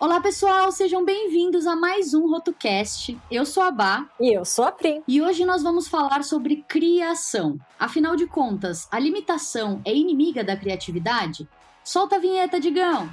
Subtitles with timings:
[0.00, 3.18] Olá, pessoal, sejam bem-vindos a mais um RotoCast.
[3.30, 4.08] Eu sou a Bá.
[4.18, 5.02] E eu sou a Pri.
[5.06, 7.60] E hoje nós vamos falar sobre criação.
[7.78, 11.46] Afinal de contas, a limitação é inimiga da criatividade?
[11.84, 13.10] Solta a vinheta, Digão!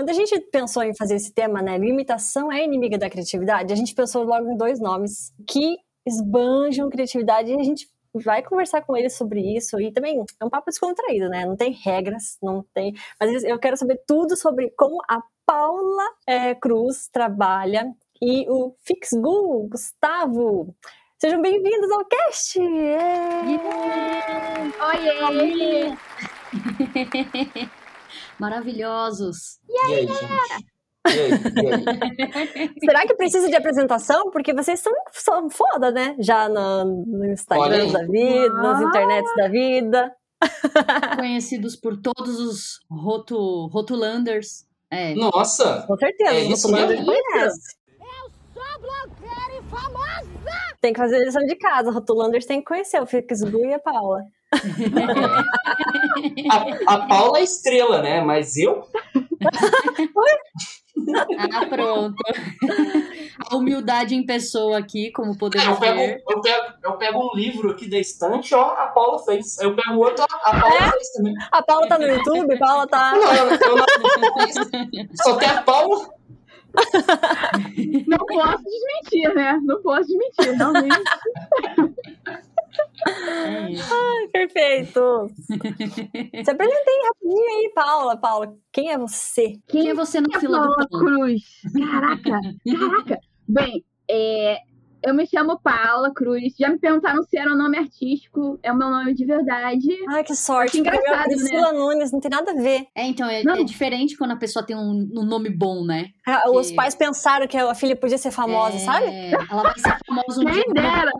[0.00, 3.76] Quando a gente pensou em fazer esse tema, né, limitação é inimiga da criatividade, a
[3.76, 5.76] gente pensou logo em dois nomes que
[6.06, 10.48] esbanjam criatividade e a gente vai conversar com eles sobre isso e também é um
[10.48, 11.44] papo descontraído, né?
[11.44, 12.94] Não tem regras, não tem.
[13.20, 17.84] Mas eu quero saber tudo sobre como a Paula é, Cruz trabalha
[18.22, 20.74] e o Fixgu, Gustavo.
[21.20, 22.58] Sejam bem-vindos ao cast!
[22.58, 23.44] Yeah!
[25.28, 25.94] Oiê!
[28.40, 29.58] Maravilhosos!
[29.68, 30.70] E aí, gente?
[31.06, 31.30] E aí,
[31.62, 32.70] e aí?
[32.84, 34.30] Será que precisa de apresentação?
[34.30, 36.16] Porque vocês são, são foda, né?
[36.18, 40.12] Já no, no Instagram da vida, nas internets da vida.
[41.16, 44.64] Conhecidos por todos os rotu, rotulanders.
[44.90, 45.14] É.
[45.14, 45.84] Nossa!
[45.86, 47.22] Com certeza, É isso rotulanders mesmo?
[47.32, 47.80] conhecem.
[48.54, 49.19] Sou blogueira e
[49.70, 50.28] famosa!
[50.80, 51.90] Tem que fazer lição de casa.
[51.90, 54.24] Rotulanders tem que conhecer o Fixgu e a Paula.
[56.50, 58.20] A, a Paula é estrela, né?
[58.20, 58.84] Mas eu?
[61.38, 62.14] Ah, pronto.
[63.50, 66.22] A humildade em pessoa aqui, como Eu podemos pego, ver.
[66.28, 69.58] eu, pego, eu pego um livro aqui da estante, ó, a Paula fez.
[69.60, 71.34] Eu pego outro, a Paula fez também.
[71.50, 73.12] A Paula tá no YouTube, a Paula tá.
[73.12, 76.19] Não, eu, eu não Só tem a Paula.
[78.06, 79.60] Não posso desmentir, né?
[79.62, 81.00] Não posso desmentir, realmente.
[83.26, 83.94] É isso.
[84.32, 85.26] Perfeito!
[85.38, 88.16] Se apresentei rapidinho aí, Paula.
[88.16, 89.58] Paula, quem é você?
[89.68, 91.00] Quem é você no é fila do Paula pão?
[91.00, 91.42] Cruz?
[91.90, 92.40] Caraca,
[92.78, 93.18] caraca.
[93.48, 94.58] Bem, é,
[95.02, 96.54] eu me chamo Paula Cruz.
[96.58, 98.58] Já me perguntaram se era o nome artístico.
[98.62, 99.88] É o meu nome de verdade.
[100.08, 100.72] Ai, que sorte.
[100.72, 101.24] Que engraçado, porque eu- né?
[101.36, 102.86] Priscila Nunes, não tem nada a ver.
[102.94, 103.54] É, então, é, Não.
[103.54, 106.08] é diferente quando a pessoa tem um, um nome bom, né?
[106.26, 109.06] Ah, Os pais pensaram que a filha podia ser famosa, É, sabe?
[109.50, 110.62] Ela vai ser famosa um dia.
[110.64, 111.12] Quem dera.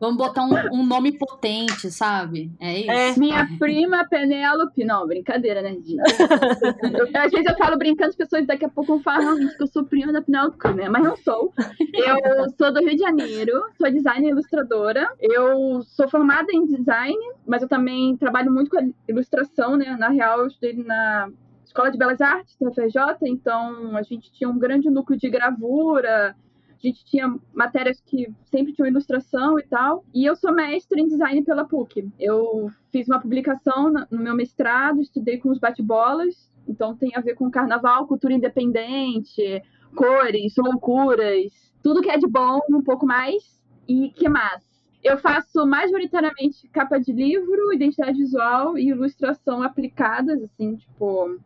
[0.00, 2.50] Vamos botar um, um nome potente, sabe?
[2.60, 2.90] É isso.
[2.90, 3.16] É.
[3.18, 4.84] Minha prima Penélope.
[4.84, 5.96] Não, brincadeira, né, gente?
[5.96, 9.62] Eu- às vezes eu falo brincando, as pessoas daqui a pouco vão falar realmente que
[9.62, 10.88] eu sou prima da Penélope né?
[10.88, 11.52] Mas não sou.
[11.92, 15.08] Eu sou do Rio de Janeiro, sou designer e ilustradora.
[15.20, 17.16] Eu sou formada em design,
[17.46, 19.96] mas eu também trabalho muito com a ilustração, né?
[19.98, 21.28] Na real, eu estudei na
[21.64, 26.34] Escola de Belas Artes da FJ, então a gente tinha um grande núcleo de gravura,
[26.78, 30.04] a gente tinha matérias que sempre tinham ilustração e tal.
[30.14, 32.08] E eu sou mestre em design pela PUC.
[32.18, 37.34] Eu fiz uma publicação no meu mestrado, estudei com os bate-bolas, então tem a ver
[37.34, 39.62] com carnaval, cultura independente,
[39.94, 43.58] cores, loucuras, tudo que é de bom, um pouco mais.
[43.88, 44.62] E que mais?
[45.02, 51.38] Eu faço majoritariamente capa de livro, identidade visual e ilustração aplicadas, assim, tipo,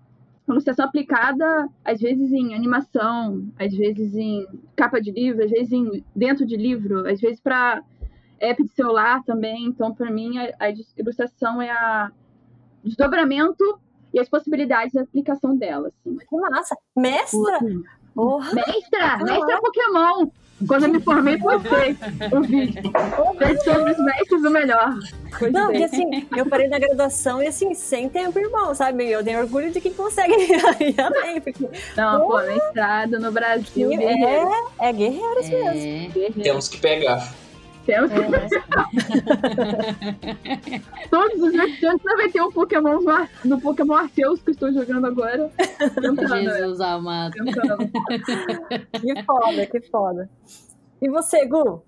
[0.48, 6.04] ilustração aplicada, às vezes em animação, às vezes em capa de livro, às vezes em
[6.14, 7.82] dentro de livro, às vezes para
[8.40, 9.66] app de celular também.
[9.66, 12.10] Então, para mim, a, a ilustração é a
[12.82, 13.78] desdobramento
[14.12, 15.88] e as possibilidades de aplicação dela.
[15.88, 16.16] Assim.
[16.18, 16.76] Que massa.
[16.96, 17.58] Mestra?
[18.14, 18.52] Porra.
[18.54, 19.16] Mestra!
[19.24, 20.26] Mestra Pokémon!
[20.66, 21.96] Quando eu me formei, postei
[22.32, 22.82] um vídeo.
[23.38, 24.90] Fez sobre os mestres o melhor.
[24.90, 24.98] Não,
[25.38, 25.50] Postei.
[25.66, 29.08] porque assim, eu parei na graduação e assim, sem tempo, irmão, sabe?
[29.10, 30.32] Eu tenho orgulho de quem consegue
[30.80, 33.88] ir além, porque Não, pô, mestrado no Brasil.
[33.88, 35.68] guerreiro, é, é guerreiros mesmo.
[35.68, 36.06] É.
[36.12, 36.42] guerreiro.
[36.42, 37.32] Temos que pegar.
[37.84, 38.28] Temos que É.
[41.10, 43.00] Todos os estudantes não vai ter um Pokémon
[43.44, 45.50] no, Pokémon Arceus que estou jogando agora.
[45.78, 46.58] Tentando, né?
[46.58, 47.32] Jesus amado.
[47.32, 47.90] Tentando.
[49.00, 50.30] Que foda, que foda.
[51.00, 51.82] E você, Gu?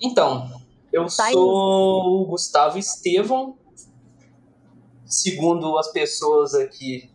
[0.00, 0.48] Então,
[0.92, 3.58] eu Tá sou o Gustavo Estevão.
[5.04, 7.10] Segundo as pessoas aqui,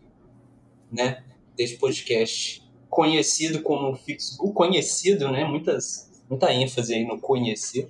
[0.92, 1.24] né,
[1.56, 7.88] desse podcast, conhecido como Fix, o conhecido, né, muitas, muita ênfase aí no conhecido.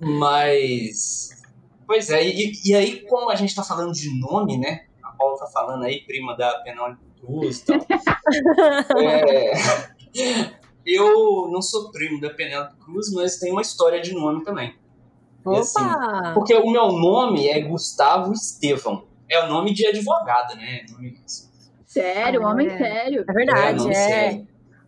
[0.00, 1.30] Mas,
[1.86, 5.38] pois é, e, e aí como a gente tá falando de nome, né, a Paula
[5.38, 7.78] tá falando aí, prima da Penélope Cruz e tal.
[8.98, 9.52] É,
[10.84, 14.74] eu não sou primo da Penélope Cruz, mas tem uma história de nome também.
[15.46, 16.32] E assim, Opa!
[16.34, 19.06] porque o meu nome é Gustavo Estevão.
[19.28, 20.84] É o nome de advogado, né?
[20.90, 21.18] Nome,
[21.92, 22.78] Sério, homem É.
[22.78, 23.24] sério.
[23.28, 24.42] É verdade, é.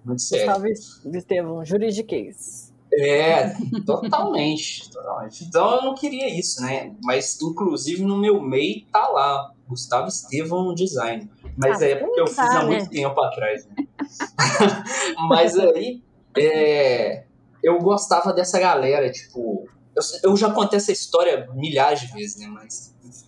[0.05, 0.47] Muito sério.
[0.47, 2.73] Gustavo Estevão, juridiquês.
[2.97, 3.51] É,
[3.85, 5.45] totalmente, totalmente.
[5.45, 6.95] Então eu não queria isso, né?
[7.03, 11.29] Mas inclusive no meu MEI tá lá, Gustavo Estevão Design.
[11.57, 12.77] Mas Ah, é porque eu fiz tá, há né?
[12.77, 13.87] muito tempo atrás, né?
[15.29, 16.03] Mas aí,
[16.37, 17.25] é,
[17.63, 19.69] eu gostava dessa galera, tipo.
[19.97, 22.47] Eu, eu já contei essa história milhares de vezes, né?
[22.49, 23.27] Mas, enfim.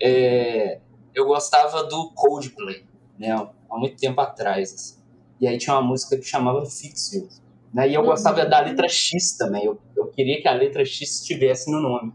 [0.00, 0.78] É,
[1.14, 2.84] eu gostava do Coldplay,
[3.18, 3.30] né?
[3.70, 4.96] Há muito tempo atrás, assim.
[5.40, 7.28] E aí tinha uma música que chamava Fix You.
[7.72, 7.88] Né?
[7.88, 8.06] E eu Uhum.
[8.08, 9.64] gostava da letra X também.
[9.64, 12.12] Eu, eu queria que a letra X estivesse no nome.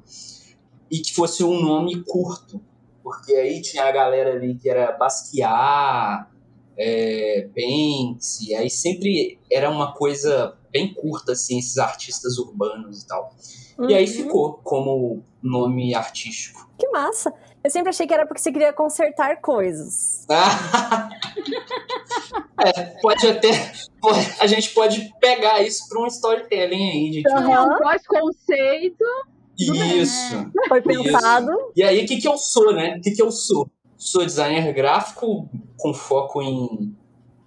[0.91, 2.61] E que fosse um nome curto.
[3.01, 6.27] Porque aí tinha a galera ali que era Basquiat,
[6.77, 13.33] é, Banksy, aí sempre era uma coisa bem curta, assim, esses artistas urbanos e tal.
[13.87, 14.11] E aí Uhum.
[14.11, 16.69] ficou como nome artístico.
[16.77, 17.33] Que massa.
[17.65, 20.23] Eu sempre achei que era porque você queria consertar coisas.
[22.63, 23.71] é, pode até.
[24.39, 27.09] a gente pode pegar isso para um storytelling aí.
[27.09, 27.51] De, tipo, Aham.
[27.51, 29.03] É um pós-conceito.
[29.57, 30.51] Isso.
[30.67, 31.03] Foi Isso.
[31.03, 31.49] pensado.
[31.75, 32.97] E aí, o que, que eu sou, né?
[32.97, 33.67] O que, que eu sou?
[33.97, 36.95] Sou designer gráfico com foco em,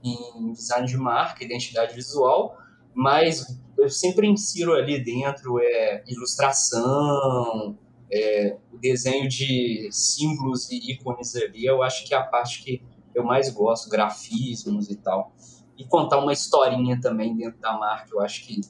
[0.02, 2.58] em design de marca, identidade visual,
[2.92, 7.78] mas eu sempre insiro ali dentro é, ilustração,
[8.12, 11.64] é, o desenho de símbolos e ícones ali.
[11.64, 12.82] Eu acho que é a parte que
[13.14, 15.32] eu mais gosto, grafismos e tal.
[15.76, 18.60] E contar uma historinha também dentro da marca, eu acho que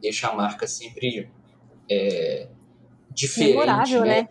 [0.00, 1.30] deixa a marca sempre
[1.90, 2.48] é,
[3.10, 4.22] diferente, Memorável, né?
[4.22, 4.28] né?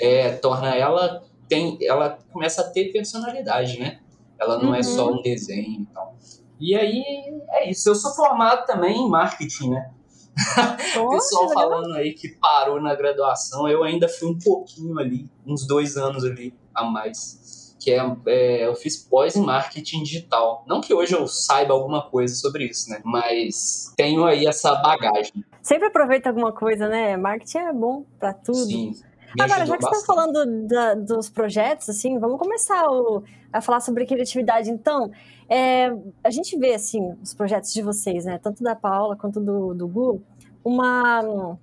[0.00, 4.00] é, torna ela tem ela começa a ter personalidade, né?
[4.38, 4.82] Ela não é Uhum.
[4.84, 6.16] só um desenho e tal.
[6.60, 7.02] E aí
[7.50, 7.88] é isso.
[7.88, 9.90] Eu sou formado também em marketing, né?
[10.98, 15.66] O pessoal falando aí que parou na graduação, eu ainda fui um pouquinho ali, uns
[15.66, 17.76] dois anos ali a mais.
[17.80, 20.64] Que é, é, eu fiz pós em marketing digital.
[20.66, 23.00] Não que hoje eu saiba alguma coisa sobre isso, né?
[23.04, 25.44] Mas tenho aí essa bagagem.
[25.62, 27.16] Sempre aproveita alguma coisa, né?
[27.16, 28.66] Marketing é bom pra tudo.
[28.66, 28.92] Sim.
[29.36, 33.22] Me Agora, já que você está falando da- dos projetos, assim, vamos começar o-
[33.52, 34.70] a falar sobre criatividade.
[34.70, 35.10] Então,
[35.48, 35.90] é,
[36.24, 38.38] a gente vê, assim, os projetos de vocês, né?
[38.42, 40.22] Tanto da Paula quanto do, do Gu,
[40.64, 41.56] uma,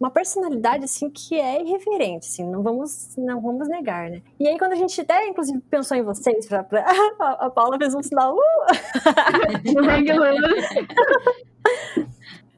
[0.00, 4.22] uma personalidade, assim, que é irreverente, assim, não vamos, não vamos negar, né?
[4.38, 6.84] E aí, quando a gente até, inclusive, pensou em vocês, pra, pra-
[7.20, 8.38] a, a Paula fez um sinal, uh!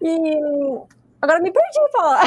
[0.02, 0.34] E
[1.20, 2.20] agora me perdi, Paula.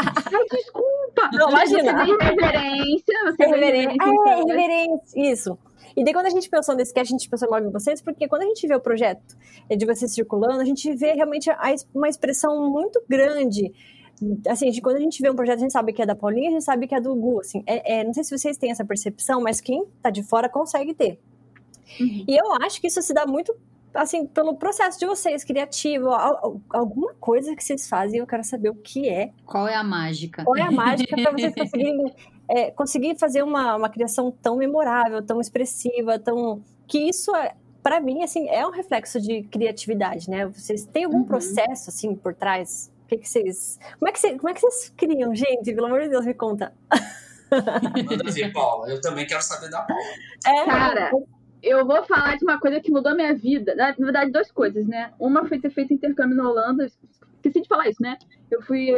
[0.00, 1.30] Ai, desculpa.
[1.32, 2.04] Não, imagina.
[2.04, 3.20] Você tem reverência.
[3.24, 3.96] Você tem reverência.
[4.00, 5.32] Ah, é, irreverente.
[5.32, 5.58] Isso.
[5.96, 8.28] E daí, quando a gente pensou nesse cast, a gente pensou logo em vocês, porque
[8.28, 9.36] quando a gente vê o projeto
[9.68, 11.50] eh, de vocês circulando, a gente vê realmente
[11.94, 13.72] uma expressão muito grande.
[14.48, 16.48] Assim, de quando a gente vê um projeto, a gente sabe que é da Paulinha,
[16.48, 17.40] a gente sabe que é do Gu.
[17.40, 20.48] Assim, é, é- não sei se vocês têm essa percepção, mas quem tá de fora
[20.48, 21.18] consegue ter.
[21.98, 22.24] Uhum.
[22.28, 23.54] E eu acho que isso se dá muito,
[23.94, 26.08] assim, pelo processo de vocês, criativo.
[26.10, 29.74] al- al- Alguma coisa que vocês fazem, eu quero saber o que é Qual é
[29.74, 30.44] a mágica?
[30.44, 32.14] qual é a mágica para vocês conseguirem
[32.48, 37.98] é, conseguir fazer uma, uma criação tão memorável, tão expressiva, tão que isso é para
[38.00, 40.46] mim assim é um reflexo de criatividade, né?
[40.46, 41.24] Vocês têm algum Uhum.
[41.24, 42.92] processo assim por trás?
[43.04, 45.72] O que, que vocês como é que vocês, como é que vocês criam, gente?
[45.74, 46.72] Pelo amor de Deus, me conta.
[47.50, 48.88] Manda ver, Paula.
[48.88, 50.02] Eu também quero saber da Paula.
[50.46, 51.10] É, Cara,
[51.62, 53.74] eu vou falar de uma coisa que mudou a minha vida.
[53.74, 55.12] Na verdade, duas coisas, né?
[55.18, 56.86] Uma foi ter feito intercâmbio na Holanda.
[56.86, 58.18] Esqueci de falar isso, né?
[58.50, 58.88] Eu fui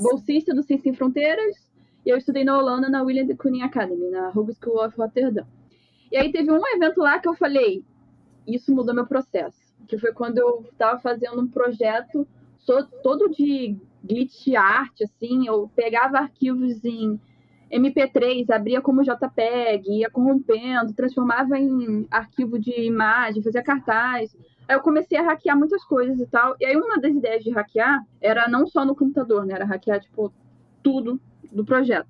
[0.00, 1.70] bolsista do Ciência Sem Fronteiras
[2.04, 5.46] e eu estudei na Holanda na William de Kooning Academy, na Hogeschool School of Rotterdam.
[6.12, 7.84] E aí teve um evento lá que eu falei,
[8.46, 9.58] isso mudou meu processo.
[9.88, 12.26] Que foi quando eu estava fazendo um projeto
[13.02, 17.20] todo de glitch art, assim, eu pegava arquivos em
[17.74, 24.36] MP3, abria como JPEG, ia corrompendo, transformava em arquivo de imagem, fazia cartaz.
[24.68, 26.54] Aí eu comecei a hackear muitas coisas e tal.
[26.60, 29.54] E aí uma das ideias de hackear era não só no computador, né?
[29.54, 30.32] Era hackear, tipo,
[30.82, 32.08] tudo do projeto.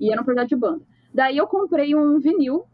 [0.00, 0.82] E era um projeto de banda.
[1.14, 2.64] Daí eu comprei um vinil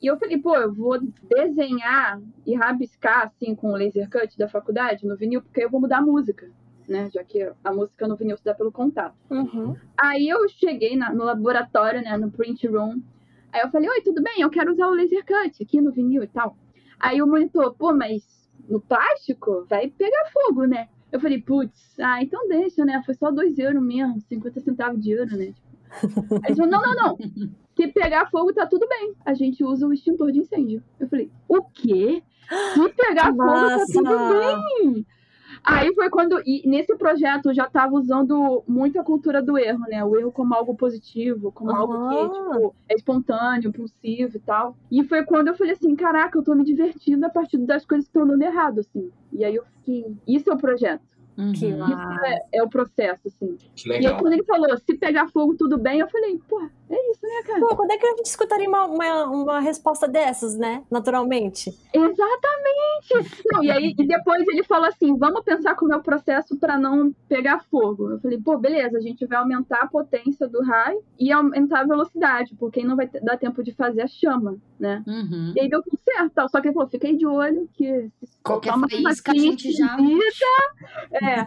[0.00, 4.48] e eu falei, pô, eu vou desenhar e rabiscar, assim, com o laser cut da
[4.48, 6.50] faculdade no vinil, porque eu vou mudar a música,
[6.88, 7.10] né?
[7.12, 9.14] Já que a música no vinil se dá pelo contato.
[9.30, 9.76] Uhum.
[9.98, 13.00] Aí eu cheguei na- no laboratório, né, no print room.
[13.52, 14.40] Aí eu falei, oi, tudo bem?
[14.40, 16.56] Eu quero usar o laser cut aqui no vinil e tal.
[17.00, 18.22] Aí o monitor, pô, mas
[18.68, 20.88] no plástico vai pegar fogo, né?
[21.12, 23.02] Eu falei, putz, ah, então deixa, né?
[23.06, 25.54] Foi só 2 euros mesmo, 50 centavos de euro, né?
[26.44, 27.16] Aí ele falou, não, não, não.
[27.76, 29.14] Se pegar fogo, tá tudo bem.
[29.24, 30.82] A gente usa o extintor de incêndio.
[30.98, 32.22] Eu falei, o quê?
[32.74, 34.10] Se pegar fogo, tá tudo
[34.82, 35.06] bem.
[35.68, 39.80] Aí foi quando, e nesse projeto eu já tava usando muito a cultura do erro,
[39.88, 40.04] né?
[40.04, 44.76] O erro como algo positivo, como algo que tipo, é espontâneo, impulsivo e tal.
[44.92, 48.06] E foi quando eu falei assim, caraca, eu tô me divertindo a partir das coisas
[48.06, 49.10] que estão dando errado, assim.
[49.32, 51.15] E aí eu fiquei, isso é o projeto.
[51.38, 51.52] Uhum.
[51.52, 53.56] Que é, é o processo, assim.
[53.74, 54.18] Que E aí, legal.
[54.18, 57.60] quando ele falou, se pegar fogo, tudo bem, eu falei, pô, é isso, né, cara?
[57.60, 60.82] Pô, quando é que a gente escutaria uma, uma, uma resposta dessas, né?
[60.90, 61.70] Naturalmente.
[61.92, 63.42] Exatamente!
[63.52, 66.78] Não, e aí, e depois ele falou assim: vamos pensar como é o processo para
[66.78, 68.10] não pegar fogo.
[68.12, 71.84] Eu falei, pô, beleza, a gente vai aumentar a potência do raio e aumentar a
[71.86, 75.02] velocidade, porque não vai dar tempo de fazer a chama, né?
[75.06, 75.52] Uhum.
[75.56, 76.48] E aí deu tudo certo.
[76.50, 80.16] Só que ele falou, fiquei de olho, que se Qualquer faísca a gente já- esquisita-
[81.26, 81.40] É.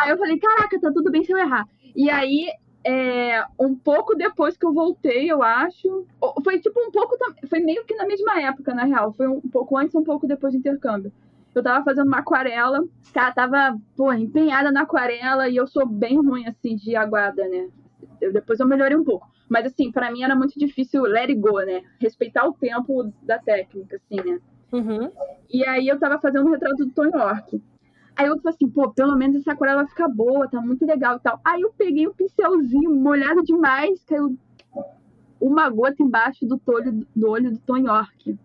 [0.00, 1.66] aí eu falei, caraca, tá tudo bem se eu errar.
[1.94, 2.46] E aí,
[2.84, 6.06] é, um pouco depois que eu voltei, eu acho.
[6.44, 7.16] Foi tipo um pouco.
[7.48, 9.12] Foi meio que na mesma época, na real.
[9.12, 11.12] Foi um pouco antes, um pouco depois do intercâmbio.
[11.54, 16.16] Eu tava fazendo uma aquarela, cara, tava, pô, empenhada na aquarela e eu sou bem
[16.18, 17.68] ruim, assim, de aguada, né?
[18.20, 19.26] Eu- depois eu melhorei um pouco.
[19.48, 21.82] Mas, assim, pra mim era muito difícil let it go, né?
[21.98, 24.38] Respeitar o tempo da técnica, assim, né?
[24.72, 25.10] Uhum.
[25.50, 27.62] E aí eu tava fazendo um retrato do Tony York.
[28.16, 31.16] Aí eu falei assim, pô, pelo menos essa aquarela vai ficar boa, tá muito legal
[31.16, 31.38] e tal.
[31.44, 34.36] Aí eu peguei um pincelzinho molhado demais, caiu
[35.38, 38.38] uma gota embaixo do, tolho, do olho do Tony York.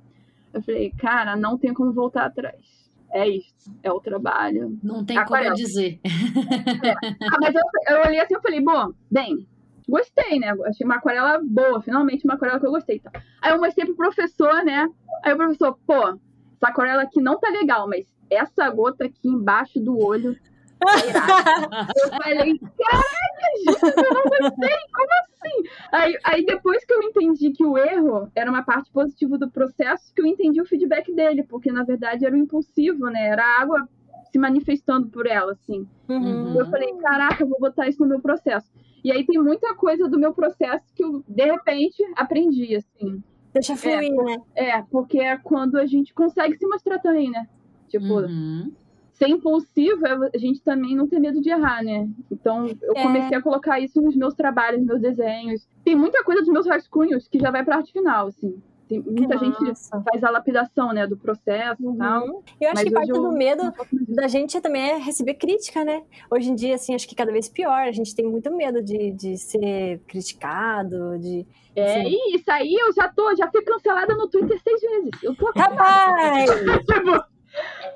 [0.54, 2.82] Eu falei, cara, não tem como voltar atrás.
[3.14, 4.78] É isso, é o trabalho.
[4.84, 5.54] Não tem como Aquarela.
[5.54, 6.00] eu dizer.
[6.06, 7.62] Ah, mas eu,
[7.96, 9.48] eu olhei assim e falei, bom, bem,
[9.88, 10.54] gostei, né?
[10.66, 12.98] Achei uma aquarela boa, finalmente uma aquarela que eu gostei.
[12.98, 13.12] Então.
[13.42, 14.88] Aí eu mostrei pro professor, né?
[15.24, 19.80] Aí o professor, pô, essa aquarela aqui não tá legal, mas essa gota aqui embaixo
[19.80, 20.36] do olho.
[20.80, 25.70] tá irada." eu falei, caraca, gente, eu não gostei, como assim?
[25.92, 30.14] Aí, aí depois que eu entendi que o erro era uma parte positiva do processo,
[30.16, 33.28] que eu entendi o feedback dele, porque na verdade era o impulsivo, né?
[33.28, 33.88] Era a água
[34.32, 35.88] se manifestando por ela, assim.
[36.08, 36.58] Uhum.
[36.58, 38.72] Eu falei, caraca, eu vou botar isso no meu processo.
[39.04, 43.22] E aí tem muita coisa do meu processo que eu, de repente, aprendi, assim.
[43.54, 44.38] Deixa fluir, né?
[44.56, 47.48] É, porque é quando a gente consegue se mostrar também, né?
[47.92, 48.72] Tipo, Uhum.
[49.14, 52.08] ser impulsivo, é a gente também não ter medo de errar, né?
[52.32, 53.04] Então, eu É.
[53.04, 55.68] comecei a colocar isso nos meus trabalhos, nos meus desenhos.
[55.84, 58.60] Tem muita coisa dos meus rascunhos que já vai pra arte final, assim.
[58.90, 60.02] Tem muita Que gente massa.
[60.02, 62.26] faz a lapidação, né, do processo e tal.
[62.28, 62.42] Uhum.
[62.60, 63.72] Eu acho que parte eu- do medo
[64.10, 66.04] da gente também é receber crítica, né?
[66.30, 67.84] Hoje em dia, assim, acho que cada vez pior.
[67.88, 71.46] A gente tem muito medo de, de ser criticado, de...
[71.74, 75.12] É, e isso aí eu já tô, já fui cancelada no Twitter seis vezes.
[75.24, 76.50] Eu tô Rapaz!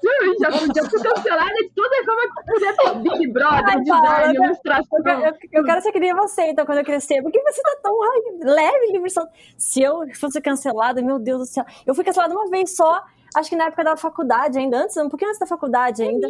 [0.04, 4.02] Eu já, já fui cancelada de toda forma que puder ter Big Brother, Ai, design,
[4.08, 5.00] Paula, ilustração.
[5.06, 7.22] Eu, eu- eu quero ser que nem você, então, quando eu crescer.
[7.22, 9.28] Porque você tá tão ai, leve, diversão.
[9.58, 11.64] Se eu fosse cancelada, meu Deus do céu.
[11.86, 13.02] Eu fui cancelada uma vez só,
[13.36, 16.28] acho que na época da faculdade ainda, antes, um pouquinho antes da faculdade ainda.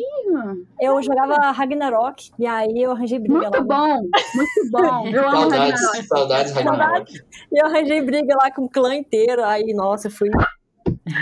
[0.79, 3.61] Eu jogava Ragnarok, e aí eu arranjei briga Muito lá.
[3.61, 4.01] bom,
[4.35, 5.07] muito bom.
[5.07, 5.77] Eu amo Ragnarok.
[5.79, 7.13] Saudades, saudades, Ragnarok.
[7.51, 9.43] E eu arranjei briga lá com o clã inteiro.
[9.43, 10.29] Aí, nossa, eu fui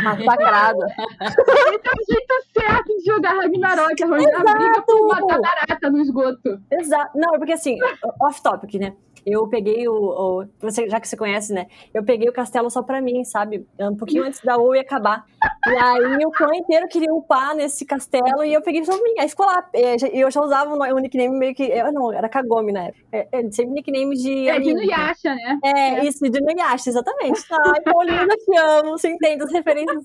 [0.03, 0.85] massacrada.
[1.21, 6.61] Esse é o jeito certo de jogar Ragnarok, arranjar briga por matar barata no esgoto.
[6.71, 7.17] Exato.
[7.17, 7.77] Não, é porque assim,
[8.21, 8.93] off-topic, né?
[9.25, 11.67] Eu peguei o, o- você, Já que você conhece, né?
[11.93, 13.65] Eu peguei o castelo só pra mim, sabe?
[13.79, 15.25] Um pouquinho antes da ia acabar.
[15.67, 19.13] E aí o clã inteiro queria upar nesse castelo e eu peguei só pra mim.
[19.19, 19.67] Aí ficou lá.
[19.73, 21.63] é, E eu já usava o nickname meio que.
[21.63, 23.03] Eu, não, era Kagome na época.
[23.11, 24.47] É, é, sempre nickname de.
[24.49, 24.73] É de.
[24.73, 25.59] Nuyasha, né?
[25.63, 27.41] É, isso, de Nuyasha, exatamente.
[27.51, 30.03] Ai, Paulina, te amo, você entende as referências.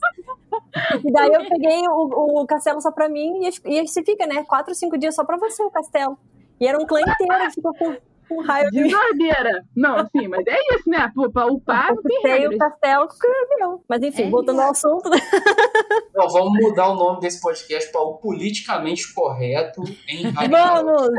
[1.05, 4.27] E daí eu peguei o, o castelo só pra mim e, e aí você fica,
[4.27, 4.45] né?
[4.45, 6.17] Quatro, cinco dias só pra você o castelo.
[6.61, 7.97] E era um clã inteiro que ficou com,
[8.29, 8.89] com raiva de mim.
[8.89, 9.65] Desordeira.
[9.75, 11.11] Não, sim, mas é isso, né?
[11.15, 13.83] Pô, pra upar não tem Tem o castelo que é meu.
[13.89, 15.19] Mas enfim, É voltando ao assunto, né?
[16.15, 20.89] Não, vamos mudar o nome desse podcast para o politicamente correto em Ragnarok.
[20.89, 21.11] Vamos!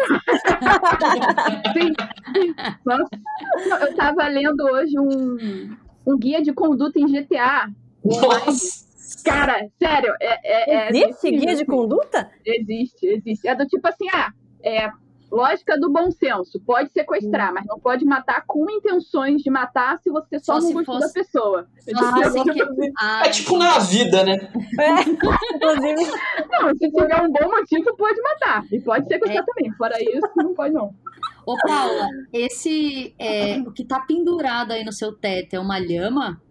[2.85, 3.09] Nossa.
[3.67, 5.75] Não, Eu tava lendo hoje um,
[6.05, 7.69] um guia de conduta em GTA.
[8.03, 8.89] Nossa!
[9.23, 10.39] Cara, sério, é.
[10.43, 11.65] é, é Existe desse guia de assim.
[11.65, 12.29] conduta?
[12.45, 13.47] Existe, existe.
[13.47, 14.31] É do tipo assim, ah,
[14.63, 14.89] é
[15.31, 16.59] lógica do bom senso.
[16.65, 20.67] Pode sequestrar, mas não pode matar com intenções de matar se você só, Só não
[20.67, 21.67] se gostou fosse- da pessoa.
[21.95, 24.37] Ah, Tipo, sim, que- Ah, É tipo na vida, né?
[24.79, 26.11] É, inclusive.
[26.51, 28.65] Não, se tiver um bom motivo, pode matar.
[28.71, 29.71] E pode sequestrar também.
[29.73, 30.93] Fora isso, não pode não.
[31.45, 36.41] Ô, Paula, esse é, o que tá pendurado aí no seu teto é uma lhama?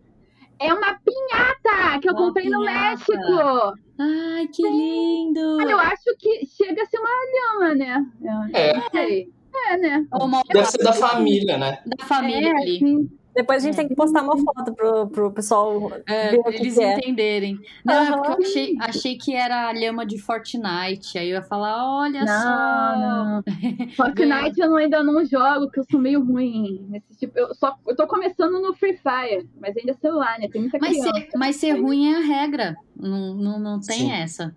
[0.60, 2.90] É uma pinhata que eu Uma comprei no pinhata.
[2.90, 3.74] México.
[3.98, 5.60] Ai, que lindo!
[5.62, 8.06] Eu acho que chega a ser uma lhama, né?
[8.54, 9.26] É.
[9.72, 10.06] É, né?
[10.12, 11.78] Ou uma Deve ser da família, né?
[11.84, 12.78] da família é, ali.
[12.78, 13.17] sim.
[13.38, 16.56] Depois a gente tem que postar uma foto pro, pro pessoal É, ver o que
[16.56, 16.96] eles que é.
[16.98, 17.56] entenderem.
[17.84, 18.16] Não, é Aham.
[18.22, 21.16] porque eu achei, achei que era a lhama de Fortnite.
[21.16, 22.32] Aí eu ia falar, olha só.
[22.34, 23.42] Não, não.
[23.94, 27.38] Fortnite eu não- ainda não jogo, porque eu sou meio ruim nesse tipo.
[27.38, 30.48] Eu, só, eu tô começando no Free Fire, mas ainda é celular, né?
[30.48, 31.12] Tem muita Mas criança.
[31.14, 32.76] ser, mas ser ruim é a regra.
[33.00, 34.12] Não, não, não tem Sim.
[34.12, 34.54] essa.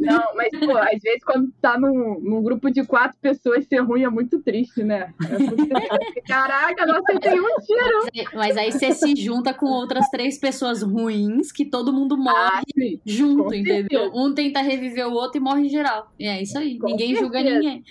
[0.00, 4.02] Não, mas, pô, às vezes quando tá num, num grupo de quatro pessoas ser ruim
[4.02, 5.14] é muito triste, né?
[5.30, 6.22] É muito triste.
[6.26, 8.28] Caraca, não acertei um tiro.
[8.34, 12.62] Mas aí você se junta com outras três pessoas ruins que todo mundo morre Ah,
[13.06, 14.00] junto, com entendeu?
[14.00, 14.10] certeza.
[14.14, 16.12] Um tenta reviver o outro e morre geral.
[16.18, 16.78] E é isso aí.
[16.78, 17.58] Com ninguém julga certeza.
[17.60, 17.84] ninguém.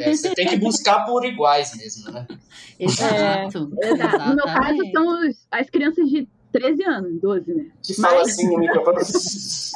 [0.00, 2.26] É, você tem que buscar por iguais mesmo, né?
[2.78, 3.70] Exato.
[3.82, 4.28] Exato.
[4.28, 7.66] No meu caso, são os, as crianças de 13 anos, 12, né?
[7.82, 8.96] Que fala assim no microfone.
[8.96, 9.72] Mas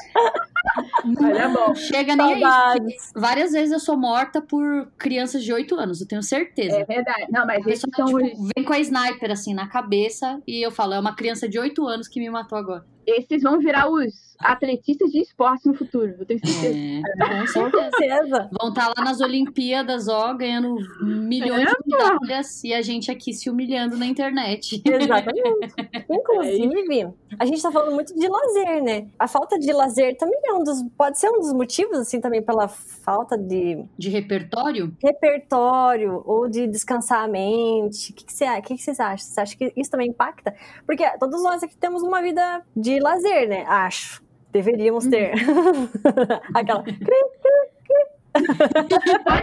[1.36, 1.74] é bom.
[1.74, 2.40] Chega nem aí.
[2.40, 3.12] Saudades.
[3.14, 6.76] Várias vezes eu sou morta por crianças de 8 anos, eu tenho certeza.
[6.76, 7.26] É verdade.
[7.30, 10.70] Não, mas pessoa, são, tipo, os, vem com a sniper assim na cabeça e eu
[10.70, 12.84] falo, é uma criança de 8 anos que me matou agora.
[13.06, 16.76] esses vão virar os atletistas de esporte no futuro, eu tenho certeza.
[16.76, 18.50] É, com certeza.
[18.60, 23.48] Vão estar lá nas Olimpíadas, ó, ganhando milhões de medalhas e a gente aqui se
[23.50, 24.82] humilhando na internet.
[24.86, 25.74] Exatamente.
[26.10, 29.06] Inclusive, a gente tá falando muito de lazer, né?
[29.18, 30.82] A falta de lazer também é um dos.
[30.96, 34.94] Pode ser um dos motivos, assim, também pela falta de De repertório?
[35.02, 38.12] repertório ou de descansar a mente.
[38.12, 39.26] O que, que, você, o que, que vocês acham?
[39.26, 40.54] Você acha que isso também impacta?
[40.86, 43.64] Porque todos nós aqui temos uma vida de lazer, né?
[43.66, 44.23] Acho.
[44.54, 45.32] Deveríamos ter.
[46.54, 46.82] Aquela.
[46.82, 46.96] Pode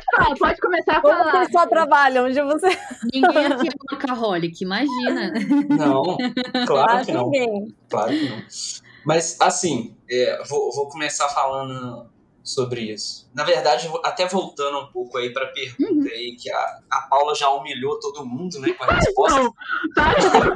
[0.05, 1.31] falar, pode começar a Como falar.
[1.31, 2.25] vocês só trabalham?
[2.27, 2.67] Onde você.
[3.13, 5.33] Ninguém aqui é workaholic, imagina.
[5.69, 6.15] Não,
[6.65, 7.29] claro que não.
[7.29, 7.75] ninguém.
[7.89, 8.41] Claro que não.
[9.05, 12.09] Mas, assim, é, vou, vou começar falando
[12.43, 13.29] sobre isso.
[13.33, 17.49] Na verdade, até voltando um pouco aí pra pergunta aí, que a, a Paula já
[17.49, 19.39] humilhou todo mundo, né, com a resposta.
[19.41, 19.53] Não,
[19.93, 20.55] para.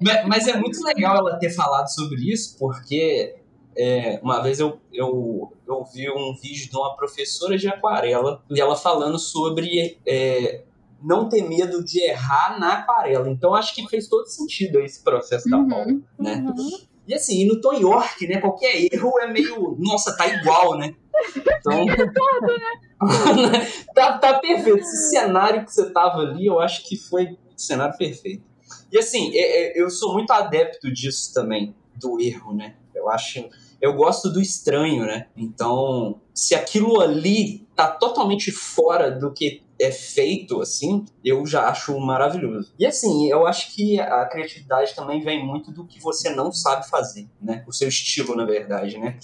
[0.00, 3.36] Mas- Mas é muito legal ela ter falado sobre isso, porque
[3.76, 8.60] é, uma vez eu, eu, eu vi um vídeo de uma professora de aquarela e
[8.60, 10.62] ela falando sobre é,
[11.02, 13.28] não ter medo de errar na aquarela.
[13.28, 15.68] Então acho que fez todo sentido esse processo da Uhum.
[15.68, 15.86] Paula,
[16.18, 16.34] né?
[16.46, 16.78] Uhum.
[17.06, 18.40] E assim, e no Tom York, né?
[18.40, 19.76] Qualquer erro é meio.
[19.78, 20.94] Nossa, tá igual, né?
[21.36, 21.84] Então.
[23.94, 24.78] tá, tá perfeito.
[24.78, 28.42] Esse cenário que você tava ali, eu acho que foi o cenário perfeito.
[28.90, 32.74] E assim, é- é- eu sou muito adepto disso também, do erro, né?
[32.94, 33.44] Eu acho.
[33.80, 35.26] Eu gosto do estranho, né?
[35.36, 41.98] Então, se aquilo ali tá totalmente fora do que é feito, assim, eu já acho
[41.98, 42.72] maravilhoso.
[42.78, 46.88] E assim, eu acho que a criatividade também vem muito do que você não sabe
[46.88, 47.64] fazer, né?
[47.66, 49.18] O seu estilo, na verdade, né?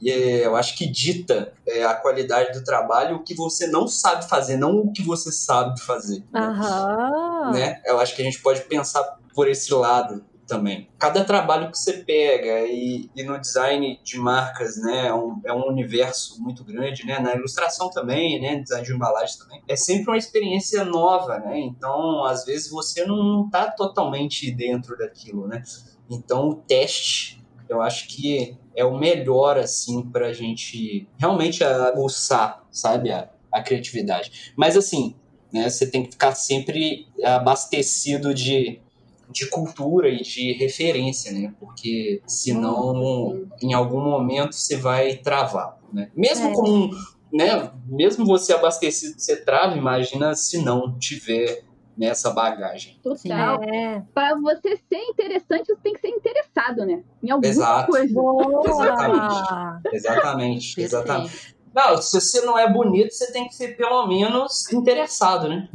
[0.00, 3.88] E é, eu acho que dita é, a qualidade do trabalho o que você não
[3.88, 6.22] sabe fazer, não o que você sabe fazer.
[6.32, 6.40] né?
[6.40, 7.50] Aham.
[7.52, 7.80] né?
[7.86, 9.02] Eu acho que a gente pode pensar
[9.34, 10.88] por esse lado também.
[10.98, 15.52] Cada trabalho que você pega e, e no design de marcas, né, é um, é
[15.52, 17.18] um universo muito grande, né?
[17.18, 19.62] Na ilustração também, né, design de embalagem também.
[19.66, 21.58] É sempre uma experiência nova, né?
[21.58, 25.62] Então, às vezes você não está totalmente dentro daquilo, né?
[26.10, 33.10] Então, o teste, eu acho que é o melhor assim pra gente realmente aguçar, sabe,
[33.10, 34.52] a, a criatividade.
[34.56, 35.16] Mas assim,
[35.54, 35.70] né?
[35.70, 38.80] Você tem que ficar sempre abastecido de,
[39.30, 41.52] de cultura e de referência, né?
[41.58, 46.10] Porque senão, em algum momento, você vai travar, né?
[46.14, 46.52] Mesmo É.
[46.52, 46.90] com,
[47.32, 47.70] né?
[47.86, 49.76] Mesmo você abastecido, você trava.
[49.76, 51.64] Imagina se não tiver
[51.96, 52.98] nessa bagagem.
[53.02, 53.62] Total.
[53.62, 54.02] É.
[54.12, 57.02] Pra você ser interessante, você tem que ser interessado, né?
[57.22, 57.90] Em alguma Exato.
[57.92, 58.12] coisa.
[58.12, 58.60] Boa!
[58.64, 60.74] Exatamente, exatamente.
[60.74, 61.53] Perfeito.
[61.74, 65.68] Não, se você não é bonito, você tem que ser pelo menos interessado, né?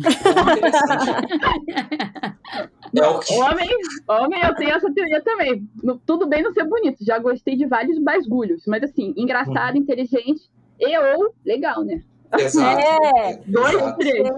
[2.96, 3.70] É o que Homem,
[4.08, 5.68] homem, eu tenho essa teoria também.
[5.84, 8.64] No- tudo bem não ser bonito, já gostei de vários basgulhos.
[8.66, 12.02] Mas assim, engraçado, inteligente e ou legal, né?
[12.38, 12.82] Exato.
[12.82, 13.38] É.
[13.46, 13.98] Dois, Exato.
[14.00, 14.30] três.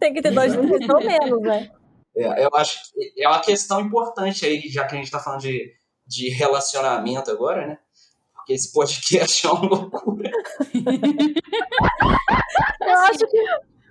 [0.00, 1.70] Tem que ter dois minutos ou menos, né?
[2.16, 5.40] É, eu acho que é uma questão importante aí, já que a gente tá falando
[5.42, 5.72] de,
[6.06, 7.78] de relacionamento agora, né?
[8.34, 10.30] Porque esse podcast é uma loucura.
[12.80, 13.38] Eu acho que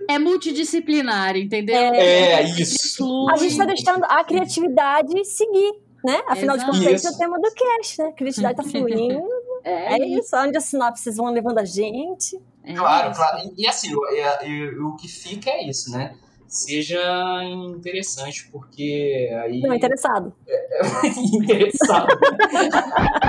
[0.10, 1.75] É multidisciplinar, entendeu?
[1.75, 2.97] É, isso.
[2.97, 3.34] Flui.
[3.34, 5.73] a gente tá deixando a criatividade seguir,
[6.04, 6.21] né?
[6.27, 6.95] Afinal de contas, Exato.
[6.95, 8.08] esse é o tema do cast, né?
[8.10, 9.21] A criatividade tá fluindo.
[9.63, 12.36] É, É isso, onde as sinapses vão levando a gente.
[12.63, 13.19] É Claro, isso.
[13.19, 13.38] claro.
[13.56, 16.15] E, e assim, o, é- e o que fica é isso, né?
[16.51, 16.99] Seja
[17.45, 19.61] interessante, porque aí.
[19.61, 20.33] Não, interessado.
[21.33, 22.07] interessado.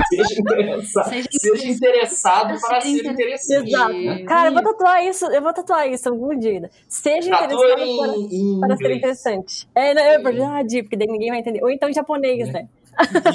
[0.08, 1.08] Seja interessado.
[1.08, 3.68] Seja Seja interessado para ser Seja interessante.
[3.68, 3.92] Exato.
[3.92, 4.24] né?
[4.24, 6.68] Cara, eu vou tatuar isso, eu vou tatuar isso algum dia.
[6.88, 9.68] Seja Tatua interessado para, em, em para ser interessante.
[9.72, 11.62] É, não, é verdade, porque daí ninguém vai entender.
[11.62, 12.68] Ou então em japonês, né?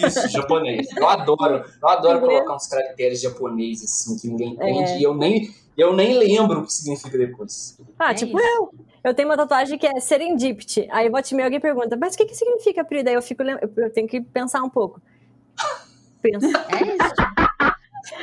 [0.06, 0.86] Isso, japonês.
[0.98, 1.64] Eu adoro.
[1.82, 2.40] Eu adoro Inglês.
[2.40, 4.70] colocar uns caracteres japoneses assim que ninguém É.
[4.70, 7.78] entende e eu nem, eu nem lembro o que significa depois.
[7.98, 8.48] Ah, É tipo isso.
[8.48, 8.70] eu.
[9.04, 10.88] Eu tenho uma tatuagem que é serendipity.
[10.92, 13.04] Aí volta e alguém pergunta, mas o que, que significa, Pri?
[13.04, 15.02] Daí eu fico eu tenho que pensar um pouco.
[16.22, 16.48] Pensa.
[16.48, 17.14] É isso.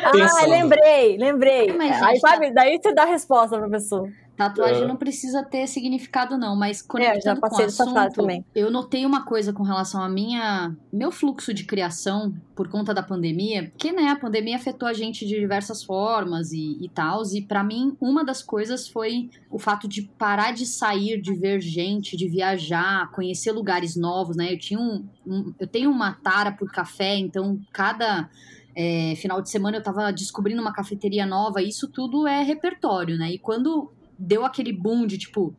[0.02, 0.50] Ah, Pensando.
[0.50, 1.72] lembrei, lembrei.
[1.72, 4.08] Mas, Aí, sabe, daí você dá a resposta pra pessoa.
[4.36, 4.86] Tatuagem É.
[4.86, 8.44] não precisa ter significado, não, mas É, eu já conectando com o assunto, também.
[8.54, 13.02] eu notei uma coisa com relação a minha meu fluxo de criação por conta da
[13.02, 17.42] pandemia, porque né, a pandemia afetou a gente de diversas formas e, e tal, e
[17.42, 22.16] pra mim uma das coisas foi o fato de parar de sair, de ver gente,
[22.16, 24.52] de viajar, conhecer lugares novos, né?
[24.52, 28.28] Eu tinha um, um- eu tenho uma tara por café, então cada
[28.76, 33.30] é, final de semana eu tava descobrindo uma cafeteria nova, isso tudo é repertório, né?
[33.30, 35.56] E quando deu aquele boom de tipo,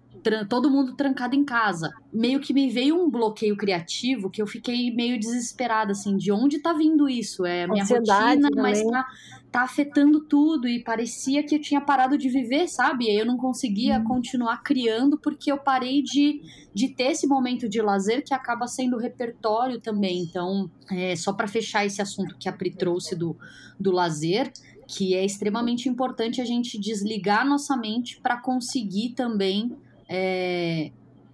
[0.50, 4.94] todo mundo trancado em casa, meio que me veio um bloqueio criativo que eu fiquei
[4.94, 7.46] meio desesperada, assim, de onde tá vindo isso?
[7.46, 8.92] É a minha Ansiedade rotina, mas também.
[8.92, 9.08] tá,
[9.52, 13.14] tá afetando tudo e parecia que eu tinha parado de viver, sabe?
[13.14, 16.42] Eu não conseguia continuar criando porque eu parei de,
[16.74, 20.24] de ter esse momento de lazer que acaba sendo repertório também.
[20.24, 23.38] Então, é, só para fechar esse assunto que a Pri trouxe do,
[23.80, 24.52] do lazer,
[24.88, 29.76] que é extremamente importante a gente desligar nossa mente para conseguir também
[30.08, 30.92] é,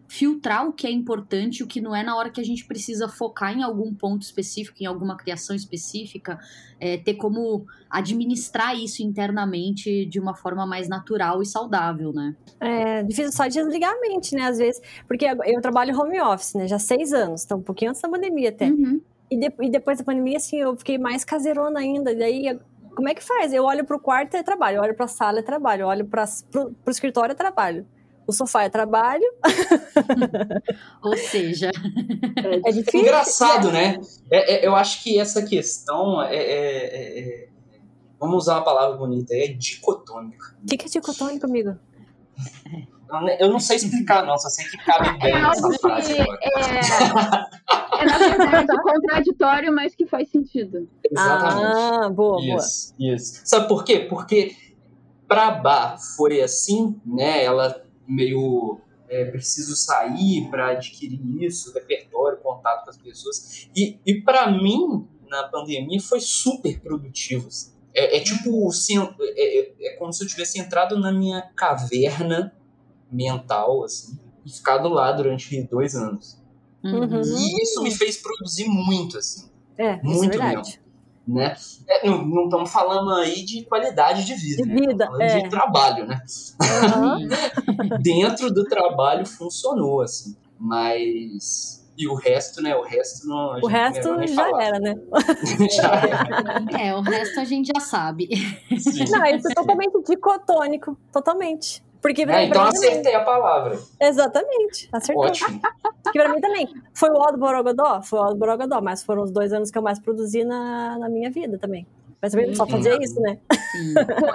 [0.08, 2.66] filtrar o que é importante e o que não é na hora que a gente
[2.66, 6.38] precisa focar em algum ponto específico, em alguma criação específica,
[6.80, 12.36] é, ter como administrar isso internamente de uma forma mais natural e saudável, né?
[12.60, 14.44] É difícil só desligar a mente, né?
[14.44, 16.68] Às vezes, porque eu trabalho home office, né?
[16.68, 18.68] Já há seis anos, então um pouquinho antes da pandemia até.
[18.68, 19.00] Uhum.
[19.30, 22.12] E, de- e depois da pandemia, assim, eu fiquei mais caseirona ainda.
[22.12, 22.60] E daí,
[22.96, 23.54] como é que faz?
[23.54, 26.24] Eu olho pro quarto é trabalho, eu olho pra sala é trabalho, eu olho pro,
[26.84, 27.86] pro escritório é trabalho.
[28.28, 29.24] O sofá é trabalho.
[31.04, 31.72] Ou seja,
[32.38, 33.02] É É difícil.
[33.02, 33.98] engraçado, né?
[34.30, 37.48] É- é- eu acho que essa questão é, é- é-
[38.20, 40.56] Vamos usar uma palavra bonita é dicotômica.
[40.62, 41.76] O que, que é dicotônico, amigo?
[43.40, 46.40] Eu não sei explicar, não, só sei que cabe bem É algo que frase agora.
[46.42, 50.88] é, é, na verdade, contraditório, mas que faz sentido.
[51.10, 51.66] Exatamente.
[51.78, 52.58] Ah, boa, boa.
[52.58, 53.42] Isso, isso.
[53.46, 54.00] Sabe por quê?
[54.10, 54.56] Porque
[55.28, 57.44] pra Bar foi assim, né?
[57.44, 63.68] Ela meio é, preciso sair para adquirir isso, repertório, contato com as pessoas.
[63.76, 67.48] E, e para mim, na pandemia, foi super produtivo.
[67.48, 67.72] assim.
[67.94, 68.70] É, é tipo,
[69.36, 72.56] é, é- é como se eu tivesse entrado na minha caverna
[73.12, 76.40] mental, assim, e ficado lá durante dois anos.
[76.84, 77.22] Uhum.
[77.22, 79.48] E isso me fez produzir muito, assim
[79.78, 80.82] É, isso é Muito verdade.
[81.28, 81.56] né?
[81.88, 84.76] É, não, estamos falando aí de qualidade de vida, De né?
[84.76, 85.42] vida, falando é.
[85.42, 86.20] de trabalho, né?
[86.60, 87.20] Aham.
[88.02, 90.36] Dentro do trabalho funcionou, assim.
[90.60, 91.80] Mas...
[91.98, 92.76] E o resto, né?
[92.76, 93.60] O resto não...
[93.62, 94.64] O resto já falar.
[94.64, 94.96] era, né?
[95.70, 96.82] já era.
[96.82, 98.28] é, o resto a gente já sabe.
[98.80, 99.04] Sim.
[99.12, 100.98] Não, isso é totalmente dicotônico.
[101.12, 101.84] Totalmente.
[102.02, 102.90] Porque pra, É, então pra mim também.
[102.90, 103.80] acertei a palavra.
[104.00, 104.90] Exatamente.
[104.92, 105.26] Acertou.
[105.26, 105.62] Ótimo.
[106.04, 106.68] Porque pra mim também.
[106.94, 108.02] Foi o Aldo Borogodó?
[108.02, 111.08] Foi o Aldo Borogodó, mas foram os dois anos que eu mais produzi na, na
[111.10, 111.86] minha vida também.
[112.22, 112.70] Mas também só Uhum.
[112.70, 113.40] fazia isso, né?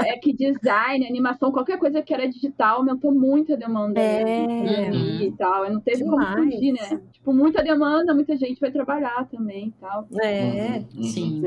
[0.04, 4.24] É que design, animação, qualquer coisa que era digital aumentou muito a demanda É.
[4.24, 5.20] né, de Uhum.
[5.22, 5.70] e tal.
[5.70, 6.34] Não teve Demais.
[6.34, 7.00] como fugir, né?
[7.12, 10.06] Tipo, muita demanda, muita gente vai trabalhar também e tal.
[10.20, 10.40] É.
[10.42, 11.02] Uhum, uhum.
[11.04, 11.42] Sim.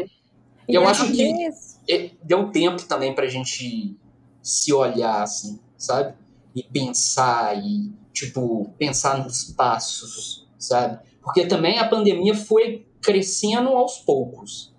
[0.67, 1.49] E Eu é acho que-.
[1.89, 3.97] E deu tempo também pra gente
[4.41, 6.13] se olhar, assim, sabe?
[6.53, 10.99] E pensar, e, tipo, pensar nos passos, sabe?
[11.23, 14.73] Porque também a pandemia foi crescendo aos poucos.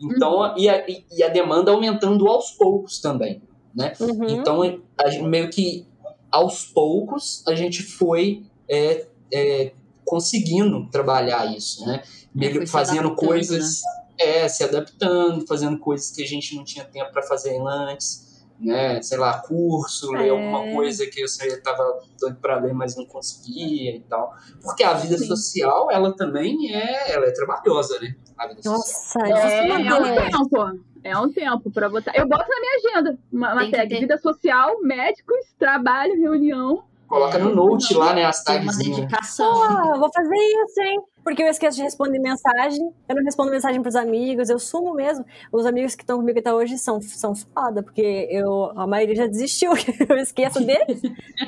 [0.00, 3.42] Então, e, a, e- a demanda aumentando aos poucos também,
[3.74, 3.92] né?
[4.00, 4.28] Uhum.
[4.28, 5.86] Então, a meio que
[6.30, 9.72] aos poucos a gente foi é, é,
[10.04, 12.02] conseguindo trabalhar isso, né?
[12.34, 13.82] Meio foi se fazendo coisas,
[14.18, 18.29] é, se adaptando, fazendo coisas que a gente não tinha tempo para fazer antes,
[18.60, 19.00] né?
[19.02, 20.30] Sei lá, curso, ler É.
[20.30, 24.34] alguma coisa que você estava doido para ler, mas não conseguia e tal.
[24.62, 25.26] Porque a vida Sim.
[25.26, 28.14] social, ela também é, ela é trabalhosa, né?
[28.38, 28.76] A vida social.
[28.76, 30.80] Nossa, É, isso é é um tempo.
[31.02, 32.12] É um tempo pra botar.
[32.14, 36.84] Eu boto na minha agenda uma, uma tag: vida social, médicos, trabalho, reunião.
[37.08, 38.24] Coloca no note lá, né?
[38.24, 38.96] As Tem uma tagzinhas.
[38.98, 39.62] dedicação.
[39.64, 41.00] Ah, eu vou fazer isso, hein?
[41.22, 45.24] Porque eu esqueço de responder mensagem, eu não respondo mensagem pros amigos, eu sumo mesmo.
[45.52, 49.26] Os amigos que estão comigo até hoje são, são foda, porque eu, a maioria já
[49.26, 49.72] desistiu,
[50.08, 51.02] eu esqueço deles.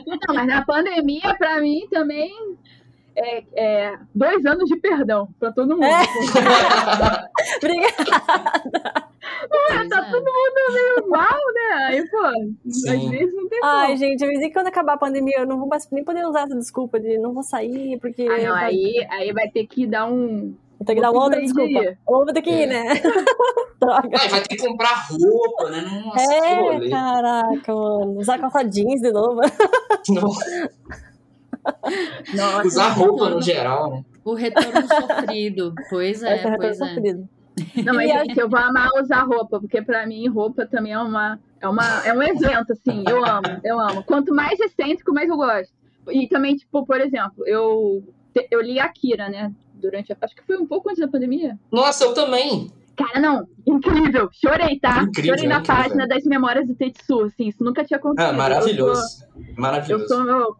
[0.07, 2.33] Não, mas na pandemia, pra mim, também
[3.17, 5.85] é, é dois anos de perdão pra todo mundo.
[5.85, 6.03] É.
[7.59, 9.05] Obrigada.
[9.49, 10.11] Pois tá é.
[10.11, 11.85] todo mundo meio mal, né?
[11.87, 13.11] Aí, pô, às Sim.
[13.11, 13.99] vezes não tem Ai, como.
[13.99, 16.43] gente, eu disse que quando acabar a pandemia, eu não vou mais nem poder usar
[16.45, 18.23] essa desculpa de não vou sair, porque.
[18.29, 20.55] Ah, não, vai- aí, aí vai ter que dar um.
[20.79, 21.71] Vou ter que dar outra desculpa.
[21.71, 21.99] ir.
[22.07, 22.67] Ou vou ter que ir, É.
[22.67, 22.95] né?
[23.81, 24.11] Droga.
[24.21, 26.03] Ai, vai ter que comprar roupa, né?
[26.05, 28.19] Nossa, É, caraca, mano.
[28.19, 29.41] Usar calça jeans de novo.
[30.11, 30.71] Nossa,
[32.65, 34.05] Usar roupa no geral, né?
[34.25, 35.75] O retorno sofrido.
[35.91, 36.87] Pois é, é pois é.
[36.87, 37.29] sofrido.
[37.85, 41.39] Não, mas gente, eu vou amar usar roupa, porque pra mim roupa também é uma
[41.61, 43.05] é uma é um evento assim.
[43.07, 44.03] Eu amo, eu amo.
[44.05, 45.73] Quanto mais excêntrico, mais eu gosto.
[46.11, 48.03] E também tipo, por exemplo, eu
[48.51, 49.53] eu li Akira, né?
[49.75, 51.59] Durante a, acho que foi um pouco antes da pandemia.
[51.71, 52.71] Nossa, eu também.
[52.97, 54.29] Cara, não, incrível.
[54.33, 55.03] Chorei, tá?
[55.03, 55.83] Incrível, Chorei na incrível.
[55.83, 58.29] página das memórias do Tetsu, assim, isso nunca tinha acontecido.
[58.31, 59.01] Ah, Eu maravilhoso.
[59.19, 60.09] sou- Eu Maravilhoso.
[60.09, 60.57] sou meu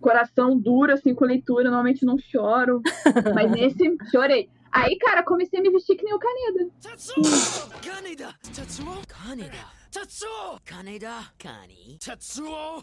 [0.00, 2.80] coração duro, assim, com leitura, normalmente não choro.
[3.34, 4.48] mas nesse, chorei.
[4.72, 6.68] Aí, cara, comecei a me vestir que nem o Kaneda.
[7.82, 8.34] Kaneda!
[9.06, 9.56] Kaneda!
[11.38, 11.86] Kaneda!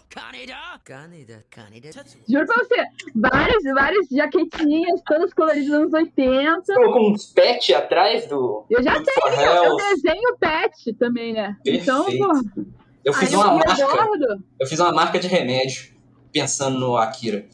[0.10, 0.56] Kaneda!
[0.84, 1.46] Kaneda!
[1.52, 1.90] Kaneda!
[2.28, 2.84] Juro pra você,
[3.16, 6.74] várias, várias jaquetinhas, todas coloridas nos anos 80.
[6.74, 8.66] Pô, com uns pet atrás do...
[8.70, 11.56] Eu já do tenho, eu, eu desenho pet também, né?
[11.64, 12.26] Então, Perfeito.
[12.26, 12.84] Então, pô...
[13.06, 14.40] Eu fiz uma eu marca.
[14.60, 15.93] Eu fiz uma marca de remédio
[16.34, 17.46] pensando no Akira.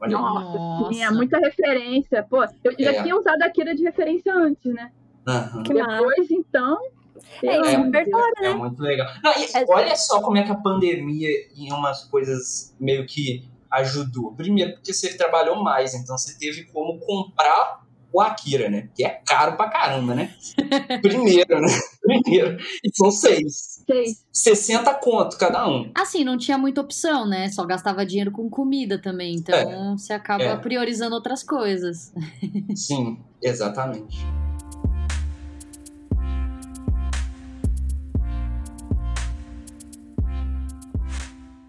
[0.00, 0.12] Olha.
[0.16, 0.94] Nossa, Nossa.
[0.94, 2.22] sim, é muita referência.
[2.22, 3.02] Pô, eu já É.
[3.02, 4.90] tinha usado a Akira de referência antes, né?
[5.26, 5.62] Massa.
[5.62, 6.78] Depois, então.
[7.42, 7.84] É, é amor de Deus.
[7.84, 8.54] repertório, É né?
[8.54, 9.06] muito legal.
[9.22, 13.44] Não, e É- olha só como é que a pandemia em umas coisas meio que
[13.70, 14.32] ajudou.
[14.34, 18.88] Primeiro, porque você trabalhou mais, então você teve como comprar o Akira, né?
[18.94, 20.34] Que é caro pra caramba, né?
[21.02, 21.68] Primeiro, né?
[22.02, 22.56] Primeiro.
[22.84, 23.82] E são seis.
[23.86, 24.24] Seis.
[24.32, 25.90] 60 conto cada um.
[25.94, 27.48] Assim, não tinha muita opção, né?
[27.50, 29.34] Só gastava dinheiro com comida também.
[29.36, 30.56] Então você acaba É.
[30.56, 32.12] priorizando outras coisas.
[32.74, 34.18] Sim, exatamente.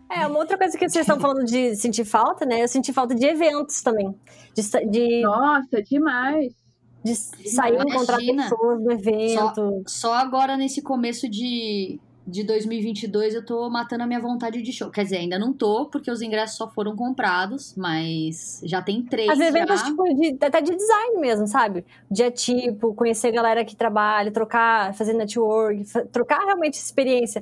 [0.09, 2.61] É, uma outra coisa que vocês estão falando de sentir falta, né?
[2.61, 4.13] Eu senti falta de eventos também.
[4.55, 6.53] De, de, Nossa, demais.
[7.03, 8.43] de sair e encontrar Imagina.
[8.43, 9.83] pessoas no evento.
[9.87, 14.89] Só agora nesse começo de, de 2022 eu tô matando a minha vontade de show.
[14.91, 19.27] Quer dizer, ainda não tô, porque os ingressos só foram comprados, mas já tem três.
[19.29, 19.85] Vezes eventos já.
[19.85, 21.85] tipo, de, até de design mesmo, sabe?
[22.09, 27.41] Dia tipo, conhecer a galera que trabalha, trocar, fazer network, trocar realmente experiência.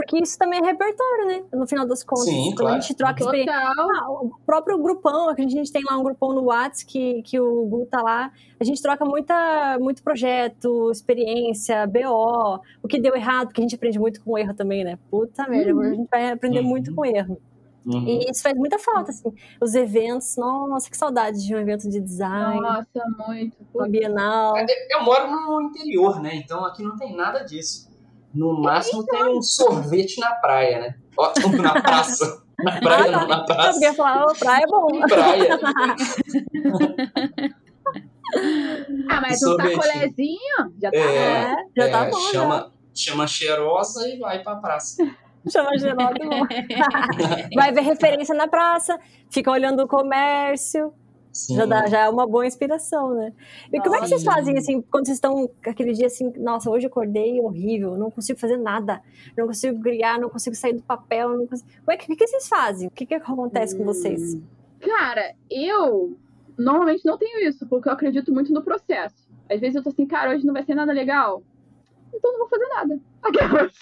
[0.00, 1.42] Porque isso também é repertório, né?
[1.52, 2.24] No final das contas.
[2.24, 2.76] Sim, claro.
[2.76, 3.54] a gente troca experiência.
[3.54, 7.38] Ah, o próprio grupão, que a gente tem lá um grupão no Whats que, que
[7.38, 8.32] o Gu tá lá.
[8.58, 13.74] A gente troca muita, muito projeto, experiência, BO, o que deu errado, porque a gente
[13.74, 14.98] aprende muito com erro também, né?
[15.10, 15.80] Puta merda, Uhum.
[15.80, 16.66] a gente vai aprender Uhum.
[16.66, 17.38] muito com erro.
[17.84, 18.06] Uhum.
[18.06, 19.32] E isso faz muita falta, assim.
[19.60, 22.86] Os eventos, nossa, que saudade de um evento de design, Nossa,
[23.26, 23.56] muito.
[23.74, 24.54] uma Bienal.
[24.90, 26.34] Eu moro no interior, né?
[26.36, 27.89] Então aqui não tem nada disso.
[28.34, 30.94] No máximo tem um sorvete na praia, né?
[31.18, 32.42] Ó, na praça.
[32.62, 33.20] Na praia, Ah, tá.
[33.20, 33.72] não, na Eu praça.
[33.72, 35.00] queria falar, oh, praia é bom.
[35.08, 35.58] Praia.
[39.08, 44.08] Ah, mas um sacolézinho já tá É, É, já é, tá bom, chama, chama cheirosa
[44.08, 45.04] e vai pra praça.
[45.04, 45.50] já.
[45.50, 46.20] Chama Geraldo.
[47.56, 48.98] Vai ver referência na praça,
[49.30, 50.92] fica olhando o comércio.
[51.32, 51.54] Sim.
[51.54, 53.32] Já, dá, já é uma boa inspiração, né?
[53.72, 56.86] E como é que vocês fazem, assim, quando vocês estão aquele dia assim, nossa, hoje
[56.86, 59.00] eu acordei horrível, não consigo fazer nada,
[59.36, 61.68] não consigo criar, não consigo sair do papel, não consigo...
[61.84, 62.88] Como é que, o que vocês fazem?
[62.88, 64.36] O que, que acontece com vocês?
[64.80, 66.16] Cara, eu
[66.58, 69.28] normalmente não tenho isso, porque eu acredito muito no processo.
[69.48, 71.42] Às vezes eu tô assim, cara, hoje não vai ser nada legal.
[72.12, 73.00] Então não vou fazer nada.
[73.22, 73.72] Aquelas.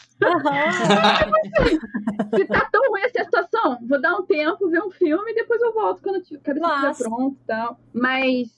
[2.35, 5.61] Se tá tão ruim essa situação, vou dar um tempo, ver um filme e depois
[5.63, 7.79] eu volto quando a cabeça estiver pronto e tal.
[7.93, 8.49] Mas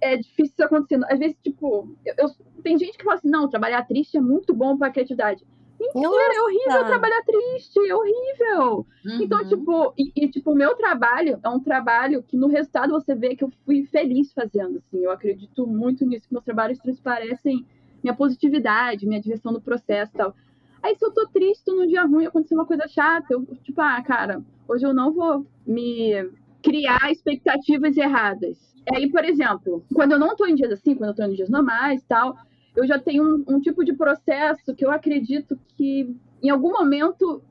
[0.00, 1.04] é difícil isso acontecendo.
[1.08, 4.54] Às vezes, tipo, eu, eu- tem gente que fala assim, não, trabalhar triste é muito
[4.54, 5.44] bom pra criatividade.
[5.80, 6.34] Mentira, Nossa.
[6.36, 8.86] é horrível trabalhar triste, é horrível.
[9.18, 9.48] Então, Uhum.
[9.48, 13.34] tipo, e, e, tipo, o meu trabalho é um trabalho que no resultado você vê
[13.34, 15.02] que eu fui feliz fazendo, assim.
[15.02, 17.66] Eu acredito muito nisso, que meus trabalhos transparecem
[18.02, 20.34] minha positividade, minha diversão no processo e tal.
[20.82, 23.80] Aí se eu tô triste, tô num dia ruim, aconteceu uma coisa chata, eu, tipo,
[23.80, 26.30] ah, cara, hoje eu não vou me
[26.62, 28.74] criar expectativas erradas.
[28.94, 31.50] Aí, por exemplo, quando eu não tô em dias assim, quando eu tô em dias
[31.50, 32.36] normais e tal,
[32.74, 37.42] eu já tenho um, um tipo de processo que eu acredito que em algum momento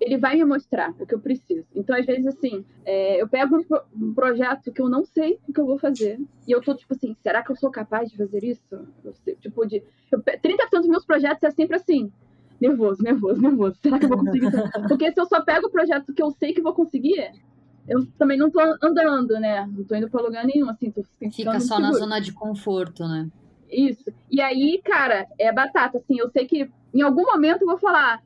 [0.00, 1.66] ele vai me mostrar o que eu preciso.
[1.74, 5.38] Então, às vezes, assim, é, eu pego um, pro- um projeto que eu não sei
[5.48, 8.10] o que eu vou fazer, e eu tô, tipo assim, será que eu sou capaz
[8.10, 8.86] de fazer isso?
[9.24, 9.82] Sei, tipo, de.
[10.12, 12.12] Eu, pe- 30% dos meus projetos é sempre assim.
[12.60, 13.76] Nervoso, nervoso, nervoso.
[13.82, 14.50] Será que eu vou conseguir?
[14.88, 17.30] Porque se eu só pego o projeto que eu sei que vou conseguir,
[17.86, 19.64] eu também não tô andando, né?
[19.66, 20.90] Não tô indo pra lugar nenhum, assim.
[20.90, 23.28] Tô Fica só na zona de conforto, né?
[23.70, 24.10] Isso.
[24.30, 28.22] E aí, cara, é batata, assim, eu sei que em algum momento eu vou falar,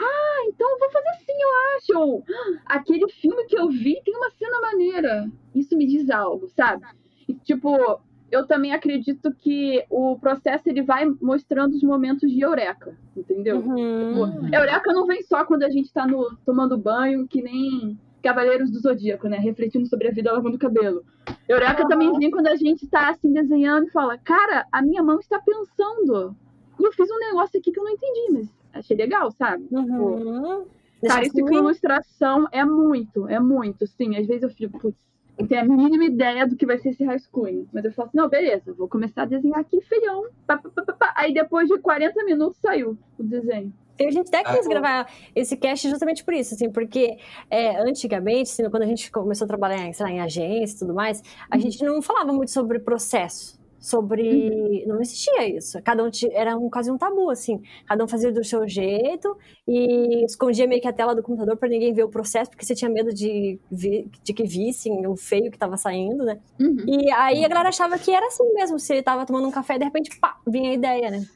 [0.00, 1.98] ah, então eu vou fazer assim, eu acho.
[1.98, 5.30] Ou, "Ah, aquele filme que eu vi tem uma cena maneira.
[5.54, 6.84] Isso me diz algo, sabe?
[7.28, 12.96] E, tipo, eu também acredito que o processo ele vai mostrando os momentos de eureka,
[13.16, 13.58] entendeu?
[13.58, 14.34] Uhum.
[14.40, 18.70] Tipo, eureka não vem só quando a gente tá no, tomando banho, que nem Cavaleiros
[18.70, 19.36] do Zodíaco, né?
[19.36, 21.04] Refletindo sobre a vida lavando o cabelo.
[21.46, 25.18] Eureka também vem quando a gente tá assim desenhando e fala: Cara, a minha mão
[25.20, 26.34] está pensando.
[26.80, 29.66] E eu fiz um negócio aqui que eu não entendi, mas achei legal, sabe?
[29.70, 30.64] Uhum.
[31.06, 34.16] Cara, isso com ilustração é muito, é muito, sim.
[34.16, 34.98] Às vezes eu fico, putz,
[35.38, 37.68] não tenho a mínima ideia do que vai ser esse rascunho.
[37.72, 40.24] Mas eu falo assim, não, beleza, vou começar a desenhar aqui feião.
[40.46, 41.12] pá, pá, pá.
[41.16, 43.72] Aí depois de 40 minutos saiu o desenho.
[43.98, 44.68] E a gente até quis Ah.
[44.68, 47.16] gravar esse cast justamente por isso, assim, porque
[47.48, 50.94] é, antigamente, assim, quando a gente começou a trabalhar sei lá, em agência e tudo
[50.94, 54.82] mais, a gente não falava muito sobre processo, sobre...
[54.86, 55.78] Não existia isso.
[55.82, 57.60] Cada um ti- era um, quase um tabu, assim.
[57.86, 59.36] Cada um fazia do seu jeito
[59.68, 62.74] e escondia meio que a tela do computador para ninguém ver o processo, porque você
[62.74, 66.38] tinha medo de, vi- de que vissem o feio que estava saindo, né?
[66.58, 66.76] Uhum.
[66.88, 69.78] E aí a galera achava que era assim mesmo, você tava tomando um café e
[69.78, 71.26] de repente, pá, vinha a ideia, né?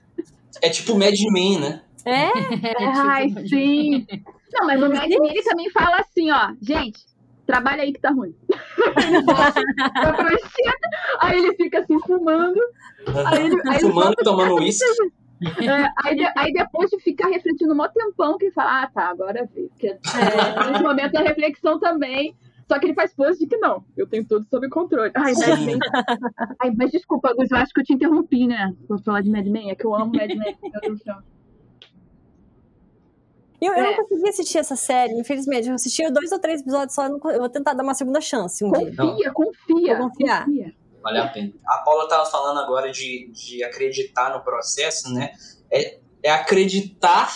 [0.63, 1.83] É tipo Mad Men, né?
[2.07, 2.29] É?
[2.97, 4.07] Ai, tipo, sim.
[4.55, 6.99] Não, mas o Mad Men ele também fala assim, ó, gente,
[7.47, 8.35] trabalha aí que tá ruim.
[8.97, 10.89] Ele "Tá prancheta",
[11.21, 12.61] aí ele fica assim fumando.
[13.27, 14.85] Aí ele, aí ele Fumando e tomando uísque.
[15.41, 19.49] É, aí, aí depois de ficar refletindo um tempão, que ele fala, ah, tá, agora
[19.55, 19.69] veio.
[19.69, 22.35] Porque é, nesse momento é reflexão também.
[22.67, 25.11] Só que ele faz pose de que não, eu tenho tudo sob controle.
[25.15, 25.61] Ai, Mad.
[25.61, 25.79] Men.
[26.61, 28.75] Ai, mas desculpa, Gus, eu acho que eu te interrompi, né?
[28.87, 30.55] Pra falar de Mad Men, é que eu amo Mad Men.
[30.63, 31.17] Meu Deus do céu.
[33.61, 33.97] E Eu, eu É.
[33.97, 35.69] não consegui assistir essa série, infelizmente.
[35.69, 37.07] Eu assisti dois ou três episódios só.
[37.07, 38.95] Eu, eu vou tentar dar uma segunda chance um dia.
[38.97, 39.99] Confia, confia.
[39.99, 40.45] Vou confiar.
[40.45, 40.75] confia.
[41.03, 41.53] Vale a pena.
[41.67, 45.31] A Paula estava falando agora de, de acreditar no processo, né?
[45.71, 47.33] É, é acreditar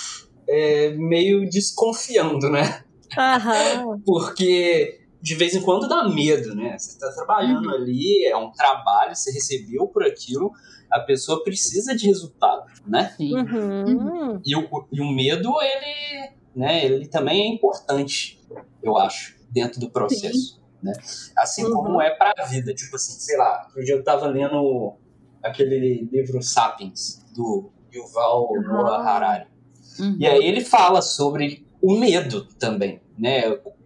[0.48, 2.82] é, meio desconfiando, né?
[3.16, 4.00] Aham.
[4.04, 6.76] Porque de vez em quando dá medo, né?
[6.76, 10.50] Você está trabalhando ali, é um trabalho, você recebeu por aquilo,
[10.90, 13.14] a pessoa precisa de resultado, né?
[13.16, 13.32] Sim.
[13.36, 14.40] Uhum.
[14.44, 18.40] E o, e o medo, ele, né, ele também é importante,
[18.82, 20.60] eu acho, dentro do processo.
[20.82, 20.92] Né?
[21.38, 21.72] Assim Uhum.
[21.74, 22.74] como é para a vida.
[22.74, 24.94] Tipo assim, sei lá, outro dia eu tava lendo
[25.40, 29.46] aquele livro Sapiens, do Yuval Noah Harari.
[30.00, 30.16] Uhum.
[30.18, 33.42] E aí ele fala sobre o medo também, né?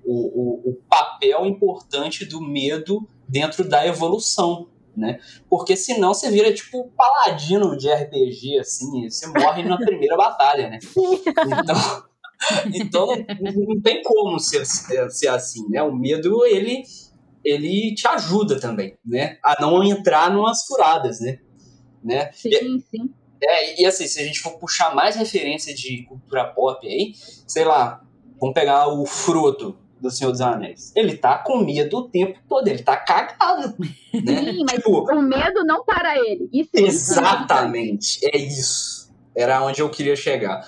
[0.06, 5.18] O, o, o papel importante do medo dentro da evolução, né?
[5.50, 10.70] Porque senão você vira tipo paladino de RPG, assim, e você morre na primeira batalha,
[10.70, 10.78] né?
[11.60, 12.02] Então,
[12.72, 15.82] então não, não tem como ser, ser assim, né?
[15.82, 16.82] O medo, ele,
[17.44, 19.38] ele te ajuda também, né?
[19.42, 21.38] A não entrar numas furadas, né?
[22.02, 22.30] né?
[22.32, 23.10] Sim, sim.
[23.42, 27.12] É, e assim, se a gente for puxar mais referência de cultura pop aí,
[27.46, 28.02] sei lá,
[28.40, 30.92] vamos pegar o Frodo do Senhor dos Anéis.
[30.94, 33.74] Ele tá com medo o tempo todo, ele tá cagado,
[34.12, 34.44] né?
[34.44, 36.48] Sim, mas Tipo, o medo não para ele.
[36.52, 39.10] Isso é exatamente, é isso.
[39.34, 40.66] Era onde eu queria chegar.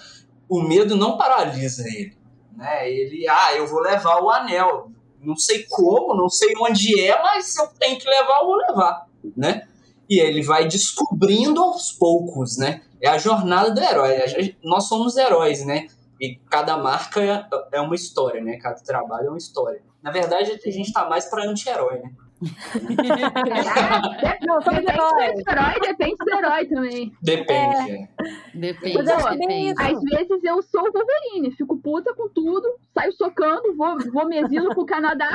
[0.48, 2.16] O medo não paralisa ele,
[2.56, 2.90] né?
[2.90, 4.90] Ele, ah, eu vou levar o anel.
[5.20, 8.56] Não sei como, não sei onde é, mas se eu tenho que levar, eu vou
[8.56, 9.66] levar, né?
[10.08, 12.82] E ele vai descobrindo aos poucos, né?
[13.00, 14.16] É a jornada do herói.
[14.62, 15.86] Nós somos heróis, né?
[16.20, 18.56] E cada marca é- é uma história, né?
[18.58, 19.82] Cada trabalho é uma história.
[20.02, 22.10] Na verdade, a gente tá mais pra anti-herói, né?
[22.40, 24.02] Ah,
[24.46, 27.12] Não, depende do herói, depende do herói também.
[27.20, 27.90] Depende.
[27.90, 28.08] é.
[28.54, 29.74] Depende, Mas bem depende.
[29.82, 34.38] Às vezes eu sou o Wolverine, fico puta com tudo, saio socando, vou, vou me
[34.38, 35.28] exilo pro Canadá,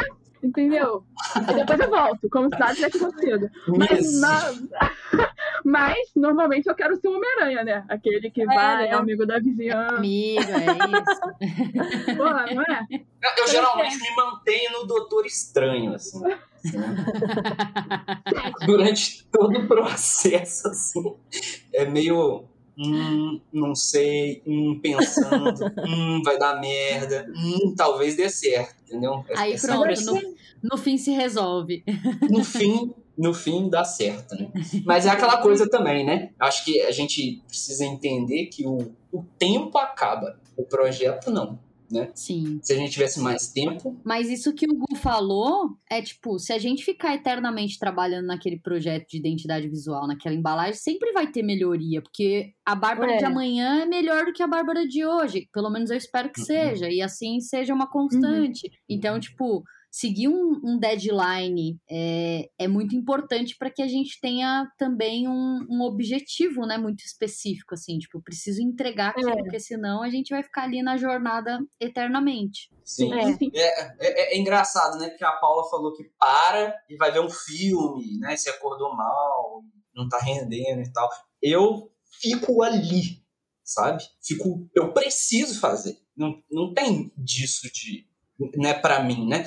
[0.47, 1.03] entendeu?
[1.35, 3.49] Aí depois eu volto, como se nada tivesse acontecido.
[3.67, 4.53] Mas, na-
[5.65, 7.85] mas normalmente eu quero ser o Homem-Aranha, né?
[7.89, 9.95] Aquele que vai, é amigo da vizinhança.
[9.95, 12.15] Amigo, é isso.
[12.17, 12.85] Porra, não é?
[12.91, 16.21] Eu, eu geralmente me mantenho no Doutor Estranho, assim.
[18.65, 21.15] Durante todo o processo, assim.
[21.73, 22.45] É meio.
[22.77, 29.23] Hum, não sei, hum, pensando, hum, vai dar merda, hum, talvez dê certo, entendeu?
[29.35, 30.35] Aí é pronto, sempre no, assim.
[30.63, 31.83] no fim se resolve.
[32.29, 34.51] no fim, no fim dá certo, né?
[34.85, 36.31] Mas é aquela coisa também, né?
[36.39, 41.59] Acho que a gente precisa entender que o, o tempo acaba, o projeto não,
[41.91, 42.11] né?
[42.15, 42.59] Sim.
[42.61, 46.51] Se a gente tivesse mais tempo, Mas isso que o Gu falou é tipo, se
[46.53, 51.43] a gente ficar eternamente trabalhando naquele projeto de identidade visual, naquela embalagem, sempre vai ter
[51.43, 53.17] melhoria, porque a Bárbara É.
[53.17, 55.47] de amanhã é melhor do que a Bárbara de hoje.
[55.53, 56.45] Pelo menos eu espero que Uhum.
[56.45, 58.69] seja, e assim seja uma constante.
[58.89, 59.63] Então, tipo,
[59.95, 65.67] seguir um, um deadline é, é muito importante para que a gente tenha também um,
[65.69, 69.35] um objetivo, né, muito específico, assim, tipo, preciso entregar aquilo, É.
[69.37, 72.71] porque senão a gente vai ficar ali na jornada eternamente.
[72.83, 73.13] sim.
[73.13, 73.37] É.
[73.37, 73.51] Sim.
[73.53, 75.09] É, é- é engraçado, né?
[75.09, 78.35] Porque a Paula falou que para e vai ver um filme, né?
[78.35, 79.63] Se acordou mal,
[79.95, 81.07] não tá rendendo e tal.
[81.39, 83.21] Eu fico ali,
[83.63, 84.01] sabe?
[84.21, 85.97] Fico, eu preciso fazer.
[86.17, 88.07] Não, não tem disso de
[88.57, 89.45] né, para mim, né?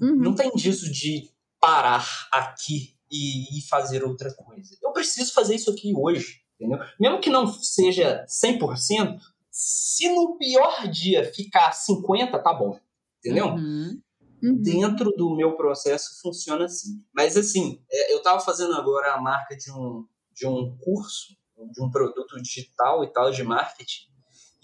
[0.00, 0.16] Uhum.
[0.16, 1.30] Não tem disso de
[1.60, 4.76] parar aqui e, e fazer outra coisa.
[4.82, 6.78] Eu preciso fazer isso aqui hoje, entendeu?
[6.98, 9.18] Mesmo que não seja 100%,
[9.50, 12.78] se no pior dia ficar 50, tá bom,
[13.18, 13.46] entendeu?
[13.46, 14.00] Uhum.
[14.42, 14.60] Uhum.
[14.60, 17.02] Dentro do meu processo funciona assim.
[17.14, 21.36] Mas assim, é, eu estava fazendo agora a marca de um, de um curso,
[21.72, 24.12] de um produto digital e tal, de marketing,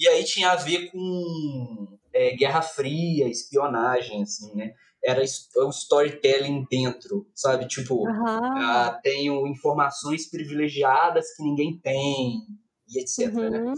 [0.01, 4.75] e aí tinha a ver com é, Guerra Fria, espionagem, assim, né?
[5.05, 7.66] Era o storytelling dentro, sabe?
[7.66, 12.42] Tipo, ah, tenho informações privilegiadas que ninguém tem,
[12.88, 13.61] e etc, né?
[13.61, 13.74] Uhum.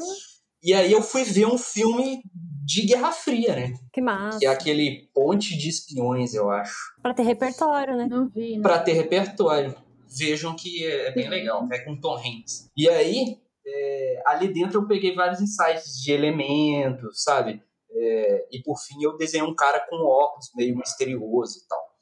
[0.63, 2.23] E aí eu fui ver um filme
[2.65, 3.75] de Guerra Fria, né?
[3.93, 4.39] Que massa.
[4.39, 6.95] Que é aquele Ponte de Espiões, eu acho.
[7.03, 8.07] Pra ter repertório, né?
[8.09, 8.63] Não vi, né?
[8.63, 9.75] Pra ter repertório.
[10.17, 12.71] Vejam que é bem legal, é com Tom Hanks.
[12.77, 17.63] E aí, é, ali dentro eu peguei vários insights de elementos, sabe?
[17.95, 21.93] É, e por fim eu desenhei um cara com óculos meio misterioso e tal.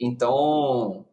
[0.00, 1.06] Então,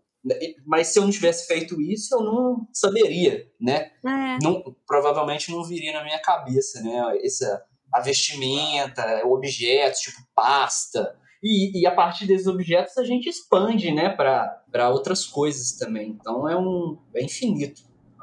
[0.66, 3.92] mas se eu não tivesse feito isso, eu não saberia, né?
[4.06, 4.38] É.
[4.42, 7.18] não, provavelmente não viria na minha cabeça, né?
[7.24, 7.64] Essa,
[7.94, 11.16] a vestimenta, objetos, tipo pasta.
[11.44, 16.10] E, e a partir desses objetos a gente expande, né, para outras coisas também.
[16.10, 17.82] Então é um é infinito.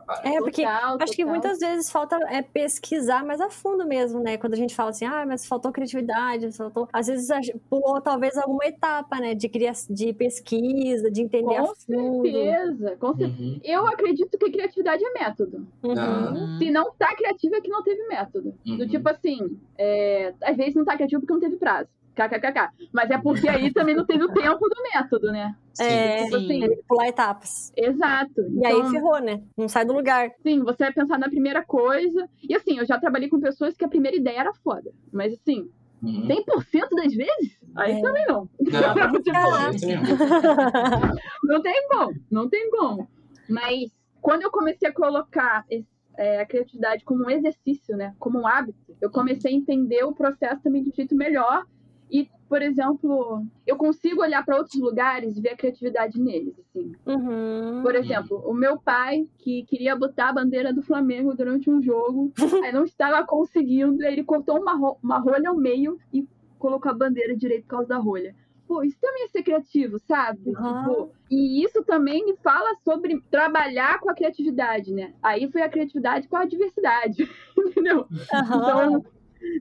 [0.09, 0.29] A.
[0.29, 4.37] É, porque Total, acho que muitas vezes falta é, pesquisar mais a fundo mesmo, né?
[4.37, 6.89] Quando a gente fala assim, ah, mas faltou criatividade, faltou.
[6.93, 9.35] Às vezes a pulou talvez alguma etapa, né?
[9.35, 9.73] De, cria...
[9.91, 12.23] de pesquisa, de entender a Com fundo.
[12.23, 13.43] certeza, com certeza.
[13.43, 13.61] Uhum.
[13.63, 15.67] Eu acredito que criatividade é método.
[15.83, 15.95] Uhum.
[15.97, 16.33] Ah.
[16.35, 16.59] Uhum.
[16.59, 18.55] Se não tá criativo é que não teve método.
[18.67, 18.79] Uhum.
[18.79, 21.89] Do tipo assim, é, às vezes não tá criativo porque não teve prazo.
[22.29, 22.71] KKKK.
[22.93, 25.55] Mas é porque aí também não teve o tempo do método, né?
[25.81, 27.73] É, Tipo assim, pular etapas.
[27.77, 28.41] exato.
[28.51, 29.41] E aí Então, ferrou, né?
[29.57, 30.31] Não sai do lugar.
[30.43, 32.29] Sim, você vai pensar na primeira coisa.
[32.49, 34.91] E assim, eu já trabalhei com pessoas que a primeira ideia era foda.
[35.13, 35.69] Mas assim,
[36.01, 36.29] Uhum.
[36.29, 37.59] 100% das vezes?
[37.75, 38.03] Aí É.
[38.03, 38.49] também não.
[38.59, 38.59] Não,
[39.23, 39.33] Tipo,
[41.45, 43.09] não tem como, não tem como.
[43.49, 43.91] Mas
[44.21, 48.15] quando eu comecei a colocar esse- é, a criatividade como um exercício, né?
[48.19, 51.65] Como um hábito, eu comecei a entender o processo também de um jeito melhor.
[52.11, 56.93] E, por exemplo, eu consigo olhar para outros lugares e ver a criatividade neles, assim.
[57.07, 57.83] Uhum.
[57.83, 62.33] Por exemplo, o meu pai, que queria botar a bandeira do Flamengo durante um jogo,
[62.65, 66.27] aí não estava conseguindo, aí ele cortou uma, ro- uma rolha ao meio e
[66.59, 68.35] colocou a bandeira direito por causa da rolha.
[68.67, 70.51] Pô, isso também é ser criativo, sabe?
[70.55, 70.83] Aham.
[70.83, 75.15] Tipo, e isso também me fala sobre trabalhar com a criatividade, né?
[75.23, 78.07] Aí foi a criatividade com a diversidade, entendeu?
[78.33, 78.57] Aham.
[78.57, 79.05] Então,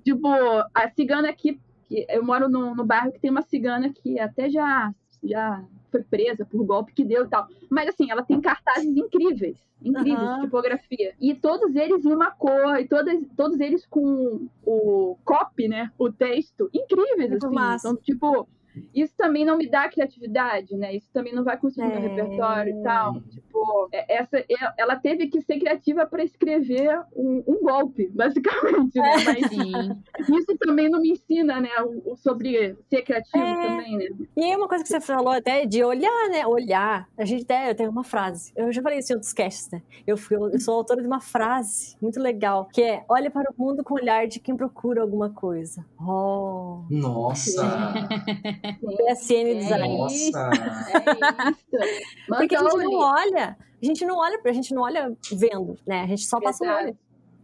[0.03, 0.27] tipo,
[0.73, 1.57] a cigana aqui,
[1.87, 6.03] que eu moro no, no bairro que tem uma cigana que até já, já foi
[6.03, 7.47] presa por golpe que deu e tal.
[7.69, 9.57] Mas assim, ela tem cartazes incríveis.
[9.83, 10.35] Incríveis Aham.
[10.37, 11.13] de tipografia.
[11.21, 15.91] E todos eles em uma cor, e todas, todos eles com o copy, né?
[15.97, 17.55] O texto, incríveis, Muito assim.
[17.55, 17.89] massa.
[17.89, 18.47] Então, tipo,
[18.93, 20.95] isso também não me dá criatividade, né?
[20.95, 21.99] Isso também não vai construir meu É.
[21.99, 23.21] repertório e tal.
[23.21, 24.45] Tipo, é- essa, é-
[24.77, 29.13] ela teve que ser criativa para escrever um, um golpe, basicamente, né?
[29.25, 30.35] Mas Sim.
[30.37, 31.69] isso também não me ensina, né?
[31.81, 33.55] O, o sobre ser criativo É.
[33.67, 34.05] também, né?
[34.35, 36.45] E aí uma coisa que você falou até de olhar, né?
[36.45, 37.07] Olhar.
[37.17, 38.51] A gente até, eu tenho uma frase.
[38.55, 39.81] Eu já falei isso em outros casts, né?
[40.05, 43.53] Eu, fui, eu sou autora de uma frase muito legal, que é olha para o
[43.61, 45.85] mundo com o olhar de quem procura alguma coisa.
[45.99, 46.83] Oh.
[46.89, 47.63] Nossa!
[48.73, 49.97] PSN Design.
[49.97, 50.15] Nossa!
[50.15, 52.05] É isso.
[52.27, 56.01] Porque a gente não olha, a gente não olha, a gente não olha vendo, né?
[56.01, 56.83] A gente só passa o Exato.
[56.85, 56.97] olho.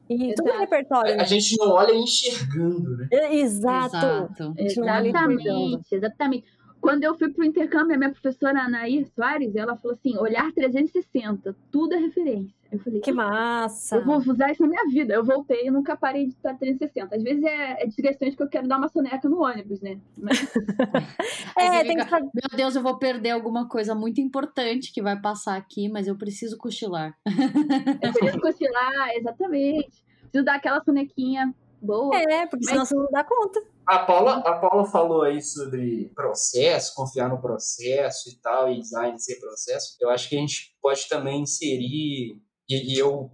[0.10, 0.60] E tudo é Exato.
[0.60, 1.26] repertório, A né?
[1.26, 3.08] gente não olha enxergando, né?
[3.12, 3.96] É, Exato.
[3.96, 4.54] Exato.
[4.58, 5.08] A gente não olha.
[5.08, 6.46] Exatamente, exatamente.
[6.84, 11.56] Quando eu fui pro intercâmbio, a minha professora Anaí Soares, ela falou assim, olhar 360,
[11.72, 12.54] tudo é referência.
[12.70, 13.96] Eu falei, Que massa.
[13.96, 15.14] eu vou usar isso na minha vida.
[15.14, 17.16] Eu voltei e nunca parei de estar 360.
[17.16, 19.98] Às vezes é, é desgastante que eu quero dar uma soneca no ônibus, né?
[20.18, 20.40] Mas,
[21.58, 22.12] É, tem que.
[22.12, 26.18] Meu Deus, eu vou perder alguma coisa muito importante que vai passar aqui, mas eu
[26.18, 27.16] preciso cochilar.
[27.24, 30.04] por isso cochilar, exatamente.
[30.24, 32.14] Preciso dar aquela sonequinha boa.
[32.18, 33.62] É, porque senão você não dá conta.
[33.86, 39.20] A Paula, a Paula falou aí sobre processo, confiar no processo e tal, e design
[39.20, 39.96] ser processo.
[40.00, 43.32] Eu acho que a gente pode também inserir, e, e eu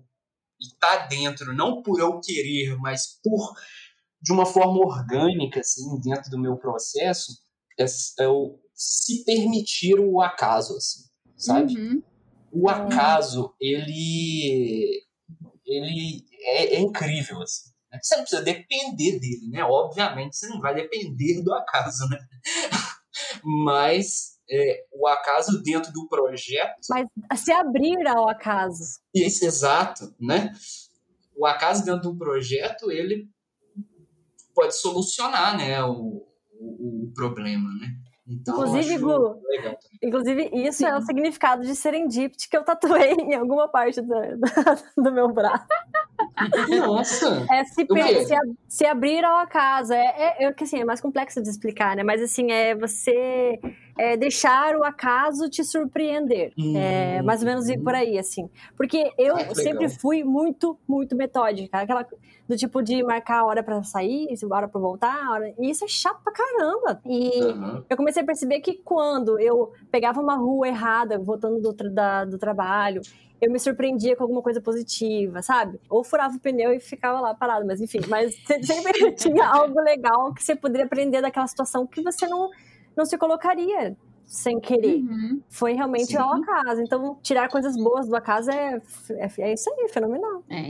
[0.62, 3.54] e tá dentro, não por eu querer, mas por
[4.22, 7.32] de uma forma orgânica, assim, dentro do meu processo,
[7.80, 7.86] é,
[8.20, 11.04] é o se permitir o acaso, assim,
[11.38, 11.80] sabe?
[11.80, 12.04] Uhum.
[12.52, 15.06] o acaso, ele,
[15.66, 17.70] ele é, é incrível, assim.
[17.92, 18.00] Né?
[18.02, 19.64] Você não precisa depender dele, né?
[19.64, 22.18] Obviamente, você não vai depender do acaso, né?
[23.44, 27.08] Mas é, o acaso dentro do projeto, Mas
[27.40, 29.00] se abrir ao acaso.
[29.14, 30.52] esse exato, né?
[31.36, 33.30] O acaso dentro do projeto, ele
[34.54, 35.84] pode solucionar, né?
[35.84, 36.28] O,
[36.60, 37.96] o, o problema, né?
[38.30, 39.42] Então, Inclusive, Gu.
[40.04, 44.16] Inclusive, isso é o significado de serendipity que eu tatuei em alguma parte do,
[44.96, 45.66] do meu braço.
[46.80, 47.46] Nossa!
[47.52, 48.36] É se, se,
[48.68, 49.94] se abrir ao acaso.
[49.94, 50.06] É,
[50.40, 52.04] é, é assim, é mais complexo de explicar, né?
[52.04, 53.60] Mas assim, é você
[53.98, 56.54] é, deixar o acaso te surpreender.
[56.76, 57.26] É Hum.
[57.26, 58.50] mais ou menos por aí, assim.
[58.78, 59.98] Porque eu Ah, sempre legal.
[60.00, 61.80] fui muito, muito metódica.
[61.80, 62.06] Aquela
[62.48, 65.54] do tipo de marcar a hora pra sair, a hora pra voltar, hora...
[65.60, 67.00] e isso é chato pra caramba.
[67.06, 67.84] E Aham.
[67.90, 72.26] eu comecei a perceber que quando eu pegava uma rua errada, voltando do, tra- da-
[72.26, 73.02] do trabalho,
[73.42, 75.80] eu me surpreendia com alguma coisa positiva, sabe?
[75.90, 78.00] Ou furava o pneu e ficava lá parado, mas enfim.
[78.08, 82.50] Mas se- sempre tinha algo legal que você poderia aprender daquela situação que você não,
[82.96, 84.98] não se colocaria sem querer.
[84.98, 85.42] Uhum.
[85.50, 86.18] Foi realmente Sim.
[86.18, 86.82] ao acaso.
[86.82, 88.80] Então, tirar coisas boas do acaso é,
[89.12, 90.44] é, é isso aí, fenomenal.
[90.50, 90.68] É.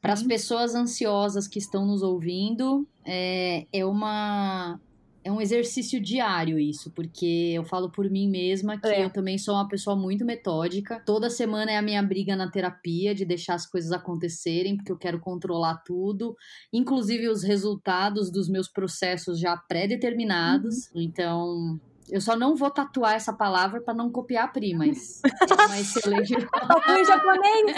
[0.00, 4.78] Para as pessoas ansiosas que estão nos ouvindo, é, é uma
[5.24, 9.04] é um exercício diário isso, porque eu falo por mim mesma que É.
[9.04, 11.00] eu também sou uma pessoa muito metódica.
[11.06, 14.98] Toda semana é a minha briga na terapia de deixar as coisas acontecerem, porque eu
[14.98, 16.36] quero controlar tudo,
[16.72, 20.90] inclusive os resultados dos meus processos já pré-determinados.
[20.94, 21.78] Então,
[22.10, 25.78] eu só não vou tatuar essa palavra para não copiar a Pri, mas é uma
[25.80, 26.34] excelente.
[26.34, 27.76] Tatu em japonês,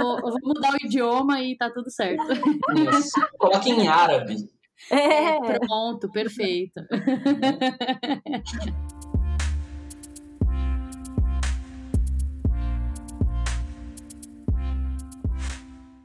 [0.00, 2.22] vou, eu vou mudar o idioma e tá tudo certo.
[2.96, 3.20] Isso.
[3.38, 4.48] Coloque em árabe.
[4.90, 5.58] É.
[5.58, 6.80] Pronto, perfeito.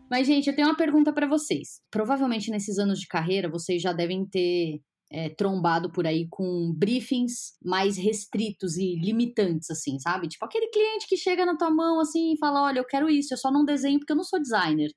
[0.10, 1.82] Mas, gente, eu tenho uma pergunta pra vocês.
[1.92, 4.80] Provavelmente nesses anos de carreira, vocês já devem ter
[5.12, 10.28] é, trombado por aí com briefings mais restritos e limitantes, assim, sabe?
[10.28, 13.34] Tipo aquele cliente que chega na tua mão assim e fala: Olha, eu quero isso,
[13.34, 14.92] eu só não desenho porque eu não sou designer.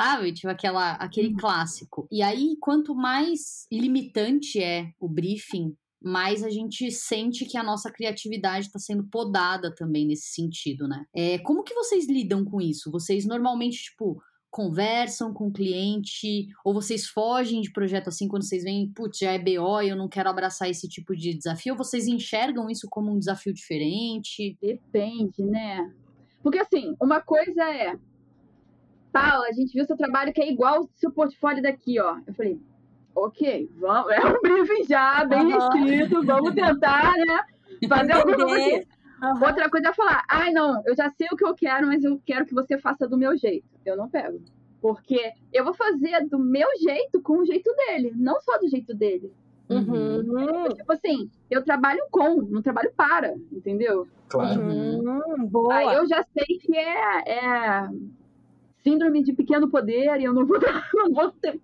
[0.00, 0.32] Sabe?
[0.32, 2.08] Tipo aquela, aquele clássico.
[2.10, 7.90] E aí, quanto mais limitante é o briefing, mais a gente sente que a nossa
[7.92, 11.04] criatividade está sendo podada também nesse sentido, né?
[11.14, 12.90] É, como que vocês lidam com isso?
[12.90, 14.18] Vocês normalmente, tipo,
[14.50, 19.32] conversam com o cliente, ou vocês fogem de projeto assim quando vocês veem, putz, já
[19.32, 23.12] é BO eu não quero abraçar esse tipo de desafio, ou vocês enxergam isso como
[23.12, 24.58] um desafio diferente?
[24.60, 25.94] Depende, né?
[26.42, 27.96] Porque assim, uma coisa é.
[29.12, 32.18] Paula, a gente viu seu trabalho que é igual o seu portfólio daqui, ó.
[32.26, 32.60] Eu falei,
[33.14, 35.48] ok, vamos, é um briefing já, bem Aham.
[35.48, 37.88] restrito, vamos tentar, né?
[37.88, 38.88] Fazer alguma coisa aqui.
[39.22, 39.46] Aham.
[39.46, 42.20] Outra coisa é falar, ai não, eu já sei o que eu quero, mas eu
[42.24, 43.68] quero que você faça do meu jeito.
[43.84, 44.40] Eu não pego.
[44.80, 48.94] Porque eu vou fazer do meu jeito com o jeito dele, não só do jeito
[48.94, 49.30] dele.
[49.68, 50.68] Uhum.
[50.74, 54.08] Tipo assim, eu trabalho com, não trabalho para, entendeu?
[54.28, 54.60] Claro.
[54.60, 55.46] Uhum.
[55.46, 55.74] Boa.
[55.74, 57.88] Aí eu já sei que é, é
[58.82, 60.58] síndrome de pequeno poder e eu não vou,
[60.94, 61.60] não vou ter-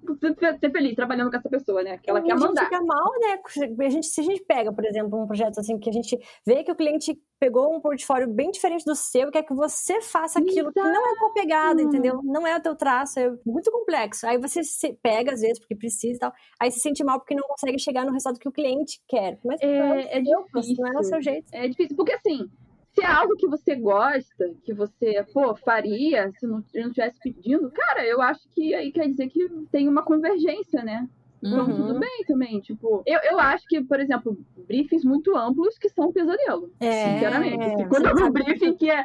[0.61, 1.99] ser, feliz trabalhando com essa pessoa, né?
[1.99, 2.65] Que ela quer a gente mandar.
[2.65, 3.39] fica mal, né?
[3.87, 6.63] A gente, se a gente pega, por exemplo, um projeto assim que a gente vê
[6.65, 10.73] que o cliente pegou um portfólio bem diferente do seu, quer que você faça aquilo
[10.73, 12.21] que não é a tua pegada, entendeu?
[12.25, 14.27] Não é o teu traço, é muito complexo.
[14.27, 17.35] Aí você se pega, às vezes, porque precisa e tal, aí se sente mal porque
[17.35, 19.39] não consegue chegar no resultado que o cliente quer.
[19.45, 20.77] Mas É- não é seu, difícil.
[20.85, 21.47] não é o seu jeito.
[21.53, 22.49] É difícil, porque assim,
[22.97, 28.05] se é algo que você gosta, que você, pô, faria, se não, estivesse pedindo, cara,
[28.07, 31.07] eu acho que aí quer dizer que tem uma convergência, né?
[31.43, 31.77] Então, Uhum.
[31.77, 34.37] tudo bem também, tipo, eu, eu acho que, por exemplo,
[34.67, 36.71] briefings muito amplos que são um pesadelo.
[36.81, 37.83] É, Sinceramente.
[37.83, 39.05] é, quando eu um briefing que é,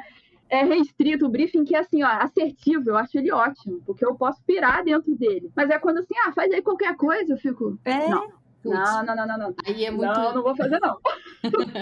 [0.50, 4.16] é restrito, o briefing que é assim, ó, assertivo, eu acho ele ótimo, porque eu
[4.16, 5.52] posso pirar dentro dele.
[5.56, 7.78] Mas é quando assim, ah, faz aí qualquer coisa, eu fico.
[7.84, 8.41] É, Não.
[8.64, 9.56] Putz, Não, não, não, não, não.
[9.66, 10.14] Aí é muito.
[10.14, 10.98] Não, não vou fazer, não.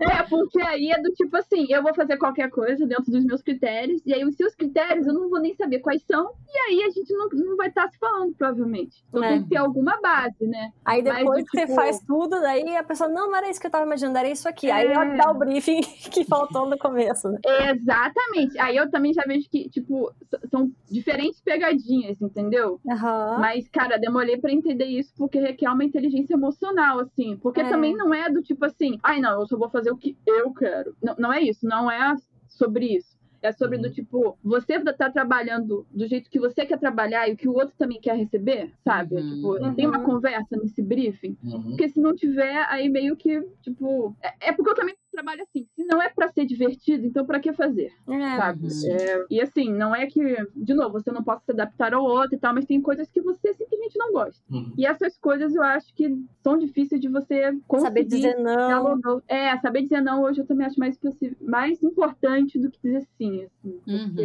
[0.00, 3.42] é, porque aí é do tipo assim, eu vou fazer qualquer coisa dentro dos meus
[3.42, 6.82] critérios, e aí os seus critérios eu não vou nem saber quais são, e aí
[6.84, 9.04] a gente não, não vai estar se falando, provavelmente.
[9.08, 9.28] Então É.
[9.30, 10.72] tem que ter alguma base, né?
[10.84, 13.60] Aí Mas, depois que tipo- você faz tudo, daí a pessoa, não, não era isso
[13.60, 14.70] que eu tava imaginando, era isso aqui.
[14.70, 14.92] Aí É.
[14.92, 15.80] ela dá o briefing
[16.12, 17.38] que faltou no começo, né?
[17.70, 18.58] Exatamente.
[18.58, 20.12] Aí eu também já vejo que, tipo,
[20.50, 22.80] são diferentes pegadinhas, entendeu?
[22.90, 23.38] Aham.
[23.40, 27.36] Mas, cara, demorei pra entender isso porque requer uma inteligência emocional, assim.
[27.36, 27.68] Porque É.
[27.68, 30.52] também não é do tipo assim, ai, não, eu só vou fazer o que eu
[30.52, 30.94] quero.
[31.02, 32.14] Não, não é isso, não é
[32.46, 33.18] sobre isso.
[33.40, 37.36] É sobre do tipo, você tá trabalhando do jeito que você quer trabalhar e o
[37.36, 39.14] que o outro também quer receber, sabe?
[39.14, 39.34] Uhum.
[39.60, 40.04] Tipo, tem uma Uhum.
[40.04, 41.36] conversa nesse briefing.
[41.44, 41.62] Uhum.
[41.62, 44.16] Porque se não tiver, aí meio que, tipo.
[44.20, 45.66] É, é porque eu também trabalho assim.
[45.74, 47.92] Se não é pra ser divertido, então pra que fazer?
[48.08, 48.36] É.
[48.36, 48.68] Sabe?
[48.90, 50.20] É, e assim, não é que,
[50.54, 53.20] de novo, você não possa se adaptar ao outro e tal, mas tem coisas que
[53.20, 54.40] você simplesmente não gosta.
[54.50, 54.72] Uhum.
[54.76, 57.88] E essas coisas eu acho que são difíceis de você conseguir.
[57.88, 58.66] Saber dizer não.
[58.68, 59.22] dialogar.
[59.26, 63.02] É, saber dizer não hoje eu também acho mais, possi- mais importante do que dizer
[63.16, 63.44] sim.
[63.44, 64.08] Assim, Uhum.
[64.08, 64.22] porque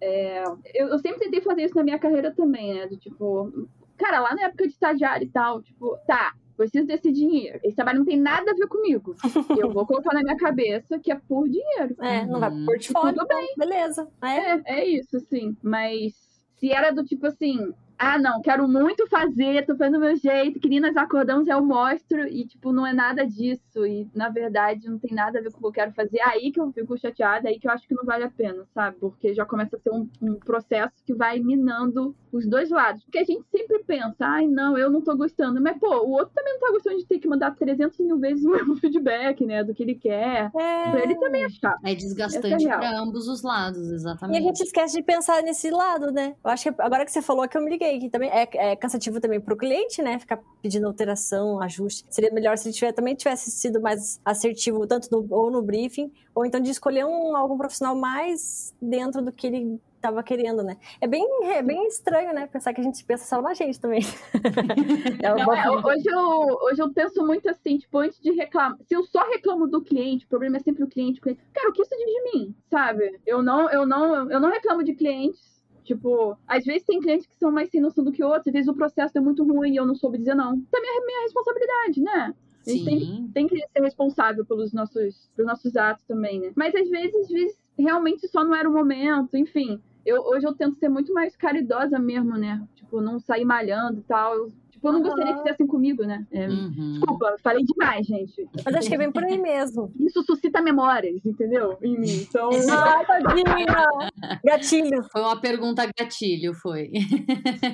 [0.00, 0.44] É.
[0.74, 2.86] eu, eu sempre tentei fazer isso na minha carreira também, né?
[2.86, 3.68] Do tipo,
[3.98, 7.58] cara, lá na época de estagiário e tal, tipo, tá, preciso desse dinheiro.
[7.62, 9.14] Esse trabalho não tem nada a ver comigo.
[9.58, 11.94] Eu vou colocar na minha cabeça que é por dinheiro.
[12.00, 12.66] É, não vai pro Uhum.
[12.66, 13.14] portfólio.
[13.14, 13.54] Tudo bem.
[13.56, 14.08] Beleza.
[14.22, 14.26] É.
[14.26, 15.56] É, é isso, assim.
[15.62, 16.12] Mas
[16.58, 17.72] se era do tipo assim,
[18.04, 21.62] ah, não, quero muito fazer, tô fazendo do meu jeito, que nem nós acordamos, eu
[21.64, 23.86] mostro, e, tipo, não é nada disso.
[23.86, 26.20] E, na verdade, não tem nada a ver com o que eu quero fazer.
[26.22, 28.96] Aí que eu fico chateada, aí que eu acho que não vale a pena, sabe?
[28.98, 33.04] Porque já começa a ser um, um processo que vai minando os dois lados.
[33.04, 35.60] Porque a gente sempre pensa, ai, não, eu não tô gostando.
[35.60, 38.42] Mas, pô, o outro também não tá gostando de ter que mandar 300 mil vezes
[38.44, 39.62] o mesmo feedback, né?
[39.62, 40.50] Do que ele quer.
[40.50, 41.02] Pra É.
[41.04, 41.78] ele também é chato.
[41.84, 42.78] É desgastante real.
[42.80, 44.42] pra ambos os lados, E a exatamente.
[44.42, 46.34] gente esquece de pensar nesse lado, né?
[46.44, 48.76] Eu acho que agora que você falou que eu me liguei, que também é, é
[48.76, 50.18] cansativo também pro cliente, né?
[50.18, 52.04] Ficar pedindo alteração, ajuste.
[52.10, 56.12] Seria melhor se ele tiver, também tivesse sido mais assertivo, tanto no, ou no briefing,
[56.34, 60.76] ou então de escolher um, algum profissional mais dentro do que ele tava querendo, né?
[61.00, 62.46] É bem, é bem estranho, né?
[62.48, 64.02] Pensar que a gente pensa só na gente também.
[65.22, 68.76] é Não, é, hoje, eu, hoje eu penso muito assim, tipo, antes de reclamar.
[68.82, 71.20] Se eu só reclamo do cliente, o problema é sempre o cliente.
[71.20, 71.40] o cliente.
[71.54, 72.54] Cara, o que isso diz de mim?
[72.68, 73.20] Sabe?
[73.24, 75.61] Eu não, eu não, eu não reclamo de clientes.
[75.84, 78.68] Tipo, às vezes tem clientes que são mais sem noção do que outros, às vezes
[78.68, 80.60] o processo é muito ruim e eu não soube dizer não.
[80.70, 82.34] Também é minha responsabilidade, né?
[82.66, 86.52] A gente tem, tem que ser responsável pelos nossos, pelos nossos atos também, né?
[86.54, 89.80] Mas às vezes, às vezes, realmente só não era o momento, enfim.
[90.06, 92.62] Eu, hoje eu tento ser muito mais caridosa mesmo, né?
[92.76, 94.34] Tipo, não sair malhando e tal.
[94.34, 94.52] Eu,
[94.82, 96.26] tipo, eu não gostaria que fizessem comigo, né?
[96.32, 96.92] É, Uhum.
[96.94, 98.48] Desculpa, falei demais, gente.
[98.64, 99.92] Mas acho que é bem por aí mesmo.
[100.00, 101.78] Isso suscita memórias, entendeu?
[101.82, 102.26] Em mim.
[102.28, 104.40] Então, Ah, tadinha!
[104.44, 105.02] Gatilho.
[105.12, 106.90] Foi uma pergunta gatilho, foi.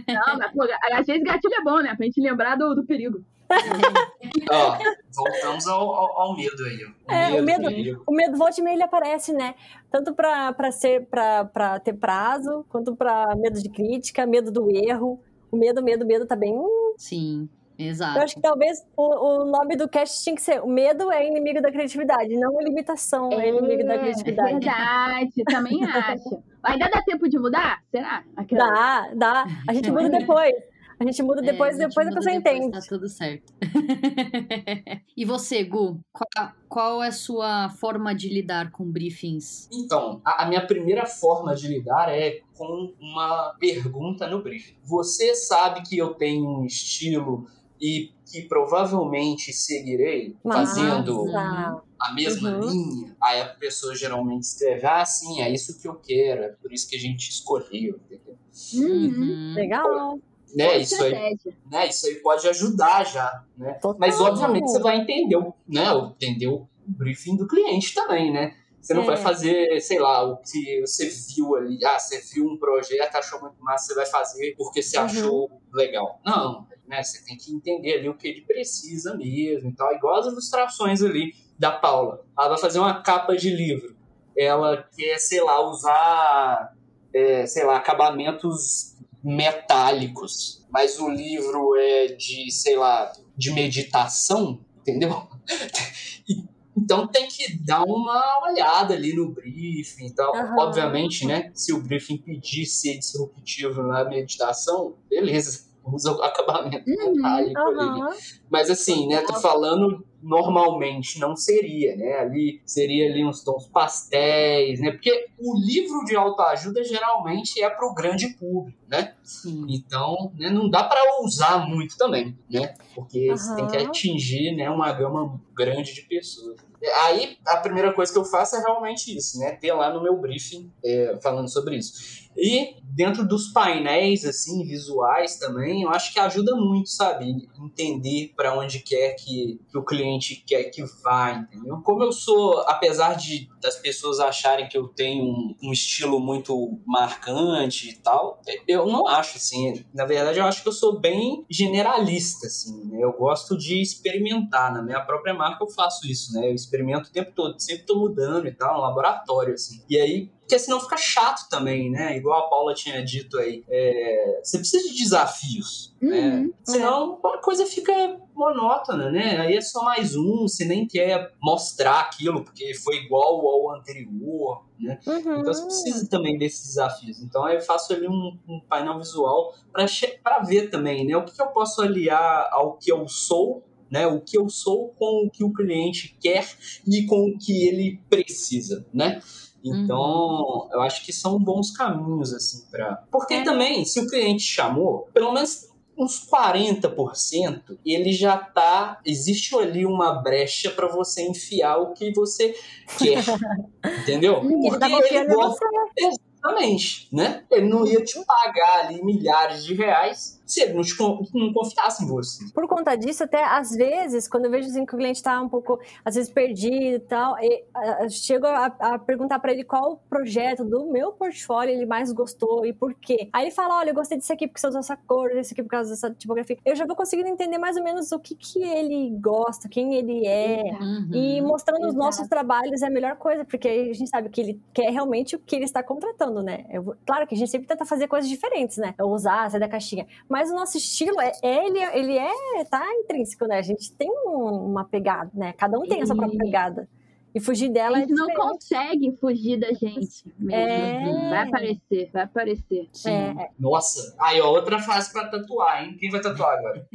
[0.09, 1.95] não, mas, pô, às vezes gatilho é bom, né?
[1.97, 3.21] Pra gente lembrar do, do perigo.
[4.53, 4.79] Ó,
[5.17, 6.87] voltamos ao, ao, ao medo aí.
[7.09, 8.03] É, o medo- perigo.
[8.07, 9.55] O medo volta e meia ele aparece, né?
[9.91, 14.69] Tanto pra, pra ser pra, pra ter prazo, quanto pra medo de crítica, medo do
[14.77, 15.19] erro.
[15.51, 16.55] O medo, medo, medo tá bem.
[16.99, 18.19] Sim, exato.
[18.19, 21.27] Eu acho que talvez o, o nome do cast tinha que ser O medo é
[21.27, 24.53] inimigo da criatividade, não a limitação é inimigo da criatividade.
[24.53, 26.43] Verdade, também acho.
[26.65, 27.81] Ainda dá tempo de mudar?
[27.91, 28.25] Será?
[28.37, 29.47] Aquela- Dá, dá.
[29.69, 30.53] A gente muda depois.
[31.01, 32.73] A gente muda depois, É, a depois a muda pessoa depois, entende.
[32.73, 33.53] Tá tudo certo.
[35.17, 36.01] e você, Gu?
[36.13, 39.69] Qual, qual é a sua forma de lidar com briefings?
[39.73, 44.75] Então, a, a minha primeira forma de lidar é com uma pergunta no briefing.
[44.85, 47.47] Você sabe que eu tenho um estilo
[47.81, 51.83] e que provavelmente seguirei fazendo Massa.
[52.01, 52.71] a mesma Uhum.
[52.71, 53.17] linha?
[53.23, 56.89] Aí a pessoa geralmente escreve, ah, sim, é isso que eu quero, é por isso
[56.89, 58.01] que a gente escolheu.
[58.05, 58.37] entendeu?
[58.75, 59.05] Uhum.
[59.05, 59.55] Uhum.
[59.55, 60.19] Legal.
[60.57, 61.37] Né, isso aí
[61.71, 61.87] né?
[61.89, 63.75] Isso aí pode ajudar já, né?
[63.75, 63.99] Total.
[63.99, 65.85] Mas obviamente você vai entender, o- né?
[66.17, 68.55] Entender o briefing do cliente também, né?
[68.81, 69.07] Você não É.
[69.07, 71.79] vai fazer, sei lá, o que você viu ali.
[71.85, 75.05] Ah, você viu um projeto, achou muito massa, você vai fazer porque você Uhum.
[75.05, 76.21] achou legal.
[76.25, 77.03] Não, né?
[77.03, 79.93] Você tem que entender ali o que ele precisa mesmo e tal.
[79.93, 82.25] Igual as ilustrações ali da Paula.
[82.39, 83.95] Ela vai fazer uma capa de livro.
[84.37, 86.73] Ela quer, sei lá, usar,
[87.13, 95.27] é, sei lá, acabamentos metálicos, mas o livro é de, sei lá, de meditação, entendeu?
[96.81, 100.33] Então tem que dar uma olhada ali no briefing e tal.
[100.35, 100.55] Aham.
[100.61, 101.51] Obviamente, né?
[101.53, 105.67] Se o briefing pedir ser disruptivo na meditação, beleza.
[105.85, 108.01] Usa o acabamento Uhum, metálico ali.
[108.01, 108.17] Aham.
[108.49, 112.19] Mas assim, né, tô falando normalmente, não seria, né?
[112.19, 114.91] Ali seria ali uns tons pastéis, né?
[114.91, 119.15] Porque o livro de autoajuda geralmente é pro grande público, né?
[119.23, 119.67] Sim.
[119.69, 122.75] Então, né, não dá para usar muito também, né?
[122.95, 126.57] Porque você tem que atingir, né, uma gama grande de pessoas.
[127.05, 129.53] Aí, a primeira coisa que eu faço é realmente isso, né?
[129.53, 132.28] Ter lá no meu briefing é, falando sobre isso.
[132.39, 137.49] E dentro dos painéis, assim, visuais também, eu acho que ajuda muito, sabe?
[137.57, 141.81] Entender para onde quer que, que o cliente quer que vá, entendeu?
[141.83, 146.81] Como eu sou, apesar de das pessoas acharem que eu tenho um, um estilo muito
[146.87, 149.85] marcante e tal, eu não acho, assim.
[149.93, 152.99] Na verdade, eu acho que eu sou bem generalista, assim, né?
[153.01, 154.73] Eu gosto de experimentar.
[154.73, 156.49] Na minha própria marca eu faço isso, né?
[156.49, 159.85] Eu experimento o tempo todo, sempre tô mudando e tal, um laboratório, assim.
[159.89, 162.17] E aí, porque senão fica chato também, né?
[162.17, 163.63] Igual a Paula tinha dito aí.
[163.69, 166.39] é, você precisa de desafios, né?
[166.39, 166.53] Uhum.
[166.65, 167.93] Senão a coisa fica
[168.35, 169.39] monótona, né?
[169.41, 174.65] Aí é só mais um, você nem quer mostrar aquilo porque foi igual ao anterior,
[174.81, 174.99] né?
[175.07, 175.41] Uhum.
[175.41, 177.21] Então você precisa também desses desafios.
[177.21, 181.15] Então eu faço ali um, um painel visual para ver também, né?
[181.15, 184.07] O que, que eu posso aliar ao que eu sou, né?
[184.07, 186.49] O que eu sou com o que o cliente quer
[186.87, 189.21] e com o que ele precisa, né?
[189.65, 193.05] Então, eu acho que são bons caminhos, assim, para.
[193.11, 193.43] Porque É.
[193.45, 199.01] também, se o cliente chamou, pelo menos uns 40%, ele já tá.
[199.05, 202.55] Existe ali uma brecha para você enfiar o que você
[202.99, 203.25] quer.
[204.03, 204.43] entendeu?
[204.45, 205.65] Ele tá confiando em você.
[205.97, 207.45] Exatamente, né?
[207.51, 210.95] Ele não ia te pagar ali milhares de reais se ele não, te,
[211.35, 212.51] não confiasse em você.
[212.53, 215.49] Por conta disso, até às vezes, quando eu vejo assim, que o cliente está um
[215.49, 220.03] pouco, às vezes, perdido e tal, e, uh, chego a, a perguntar para ele qual
[220.09, 223.29] projeto do meu portfólio ele mais gostou e por quê.
[223.33, 225.63] Aí ele fala: olha, eu gostei disso aqui porque você usou essa cor, desse aqui
[225.63, 226.57] por causa dessa tipografia.
[226.65, 230.27] Eu já vou conseguindo entender mais ou menos o que, que ele gosta, quem ele
[230.27, 230.63] é.
[230.81, 231.93] Uhum, e mostrando exato.
[231.93, 235.37] os nossos trabalhos é a melhor coisa, porque a gente sabe que ele quer realmente
[235.37, 236.65] o que ele está contratando, né?
[236.71, 238.95] Eu, claro que a gente sempre tenta fazer coisas diferentes, né?
[238.99, 240.07] Eu usar, sair da caixinha.
[240.29, 243.59] Mas mas o nosso estilo, é, é, ele, ele é, tá intrínseco, né?
[243.59, 245.53] A gente tem um, uma pegada, né?
[245.53, 246.89] Cada um tem a sua própria pegada.
[247.35, 250.33] E fugir dela a gente é não consegue fugir da gente.
[250.39, 250.55] Mesmo.
[250.55, 251.29] É...
[251.29, 252.89] Vai aparecer, vai aparecer.
[252.93, 253.11] Sim.
[253.11, 253.51] É.
[253.59, 255.97] Nossa, aí ó, outra fase pra tatuar, hein?
[255.99, 256.87] Quem vai tatuar agora?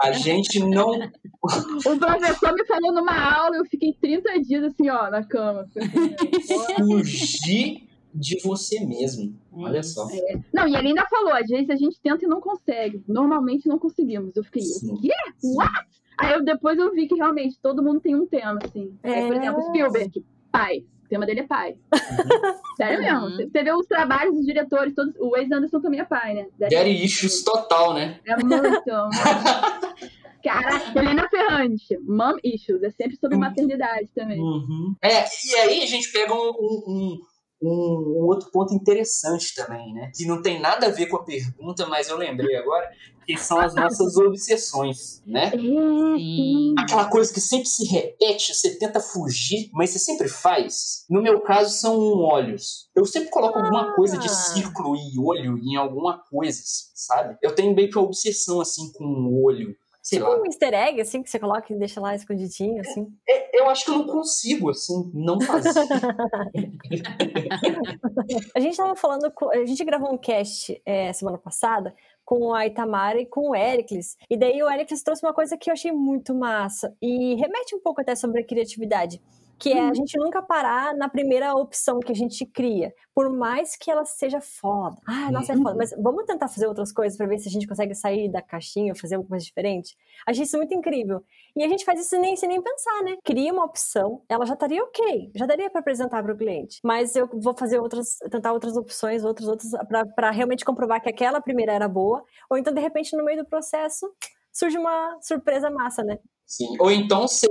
[0.00, 0.92] A gente não.
[0.92, 5.68] o professor me falou numa aula, eu fiquei 30 dias assim, ó, na cama.
[6.78, 7.85] Fugir
[8.16, 9.34] de você mesmo.
[9.52, 10.08] Olha só.
[10.10, 10.40] É.
[10.52, 13.02] Não, e ele ainda falou, às vezes a gente tenta e não consegue.
[13.06, 14.34] Normalmente não conseguimos.
[14.36, 15.10] Eu fiquei, o quê?
[15.42, 15.72] What?
[16.18, 18.96] Aí eu, depois eu vi que realmente todo mundo tem um tema, assim.
[19.02, 19.14] É.
[19.14, 20.84] Aí, por exemplo, Spielberg, pai.
[21.04, 21.76] O tema dele é pai.
[21.92, 22.54] Uhum.
[22.76, 23.26] Sério mesmo.
[23.26, 23.48] Uhum.
[23.48, 25.14] Você vê os trabalhos dos diretores, todos.
[25.20, 26.46] O Wes Anderson também é pai, né?
[26.58, 28.18] Daddy Issues total, né?
[28.26, 28.82] É muito.
[30.42, 34.38] Cara, Helena Ferrante, Mom Issues, é sempre sobre maternidade também.
[34.38, 34.94] Uhum.
[35.02, 37.18] É, e aí a gente pega um, um, um,
[37.62, 40.10] um, outro ponto interessante também, né?
[40.14, 42.88] Que não tem nada a ver com a pergunta, mas eu lembrei agora,
[43.24, 45.50] que são as nossas obsessões, né?
[45.50, 46.74] Sim.
[46.78, 51.04] Aquela coisa que sempre se repete, você tenta fugir, mas você sempre faz.
[51.08, 52.88] No meu caso, são olhos.
[52.94, 54.32] Eu sempre coloco alguma coisa de ah.
[54.32, 56.60] círculo e olho em alguma coisa,
[56.94, 57.36] sabe?
[57.42, 59.74] Eu tenho meio que uma obsessão, assim, com o olho
[60.08, 63.08] Tipo um easter egg, assim, que você coloca e deixa lá escondidinho, assim.
[63.28, 65.70] É, eu acho que eu não consigo, assim, não fazer.
[68.54, 71.92] a gente tava falando, com, a gente gravou um cast é, semana passada
[72.24, 74.16] com a Itamara e com o Ericles.
[74.30, 77.80] E daí o Ericles trouxe uma coisa que eu achei muito massa e remete um
[77.80, 79.20] pouco até sobre a criatividade
[79.58, 79.94] que é a uhum.
[79.94, 84.40] gente nunca parar na primeira opção que a gente cria, por mais que ela seja
[84.40, 84.96] foda.
[85.06, 85.76] Ah, nossa, é foda, uhum.
[85.78, 88.94] mas vamos tentar fazer outras coisas para ver se a gente consegue sair da caixinha,
[88.94, 89.96] fazer alguma coisa diferente.
[90.26, 91.24] Achei isso muito incrível.
[91.56, 93.16] E a gente faz isso nem, sem nem pensar, né?
[93.24, 97.16] Cria uma opção, ela já estaria ok, já daria para apresentar para o cliente, mas
[97.16, 99.70] eu vou fazer outras, tentar outras opções, outras, outras,
[100.14, 103.48] para realmente comprovar que aquela primeira era boa, ou então de repente no meio do
[103.48, 104.06] processo
[104.52, 106.18] surge uma surpresa massa, né?
[106.46, 106.76] Sim.
[106.78, 107.48] Ou então você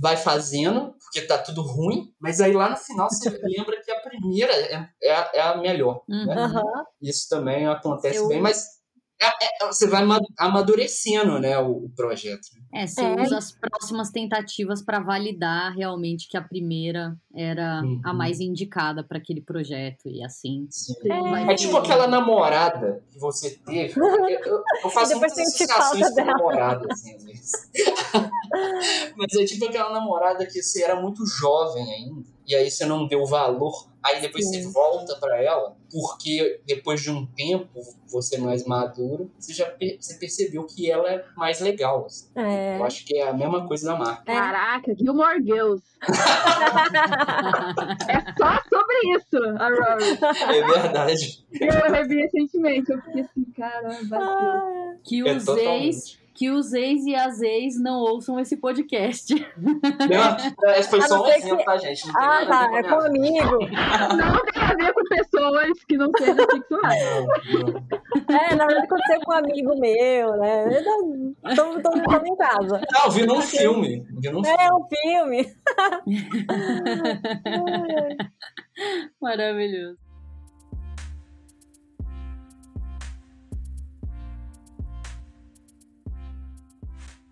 [0.00, 4.00] vai fazendo, porque tá tudo ruim, mas aí lá no final você lembra que a
[4.00, 6.02] primeira é, é, a, é a melhor.
[6.08, 6.24] Uhum.
[6.24, 6.62] Né?
[7.02, 8.28] Isso também acontece Eu...
[8.28, 8.79] bem, mas
[9.22, 10.02] é, é, você vai
[10.38, 12.48] amadurecendo né, o, o projeto.
[12.72, 13.22] É, você é.
[13.22, 18.00] usa as próximas tentativas para validar realmente que a primeira era uhum.
[18.02, 20.66] a mais indicada para aquele projeto e assim.
[21.04, 21.52] É.
[21.52, 21.54] é.
[21.54, 24.00] tipo aquela namorada que você teve.
[24.00, 27.52] Eu, eu faço muitas associações com namorada, assim, às vezes.
[29.16, 33.06] Mas é tipo aquela namorada que você era muito jovem ainda e aí você não
[33.06, 34.60] deu valor, aí depois Sim.
[34.60, 39.98] você volta para ela, porque depois de um tempo, você mais maduro, você já per
[40.00, 42.06] você percebeu que ela é mais legal.
[42.06, 42.28] Assim.
[42.34, 42.76] É.
[42.76, 44.24] Eu acho que é a mesma coisa da marca.
[44.24, 45.84] Caraca, Gilmore Girls.
[48.08, 50.18] é só sobre isso, a Rory.
[50.56, 51.46] É verdade.
[51.52, 54.18] Eu revi recentemente, eu fiquei assim, caramba.
[54.18, 55.34] Ah, que é
[55.84, 59.34] ex que os ex e as ex não ouçam esse podcast.
[59.56, 60.36] Não,
[60.74, 61.64] esse foi só um exemplo, que...
[61.64, 62.06] tá, gente?
[62.06, 63.58] Não ah, tá, é com amigo.
[63.60, 67.02] Não tem a ver com pessoas que não sejam sexuais.
[68.28, 70.66] É, na verdade aconteceu com um amigo meu, né?
[71.48, 72.80] Estamos ficando em casa.
[72.92, 74.06] Não, vi num filme.
[74.20, 75.52] Vi num é, um filme.
[79.20, 80.09] Maravilhoso.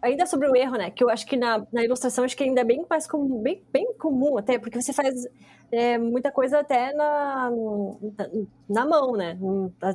[0.00, 0.90] Ainda sobre o erro, né?
[0.90, 3.62] Que eu acho que na, na ilustração acho que ainda é bem mais comum, bem,
[3.72, 5.26] bem comum até, porque você faz
[5.70, 7.50] é, muita coisa até na,
[8.68, 9.38] na mão, né?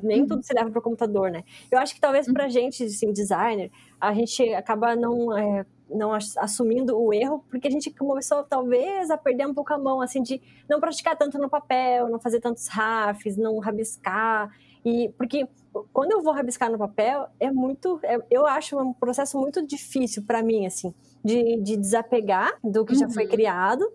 [0.04, 0.28] Nem uhum.
[0.28, 1.44] tudo se leva para o computador, né?
[1.72, 2.52] Eu acho que talvez para a uhum.
[2.52, 7.90] gente, assim, designer, a gente acaba não é, não assumindo o erro, porque a gente
[7.92, 12.10] começou talvez a perder um pouco a mão, assim, de não praticar tanto no papel,
[12.10, 14.52] não fazer tantos rafes, não rabiscar.
[14.86, 15.48] E porque
[15.92, 20.24] quando eu vou rabiscar no papel, é muito, é, eu acho um processo muito difícil
[20.24, 23.00] para mim, assim, de, de desapegar do que uhum.
[23.00, 23.30] já foi uhum.
[23.30, 23.86] criado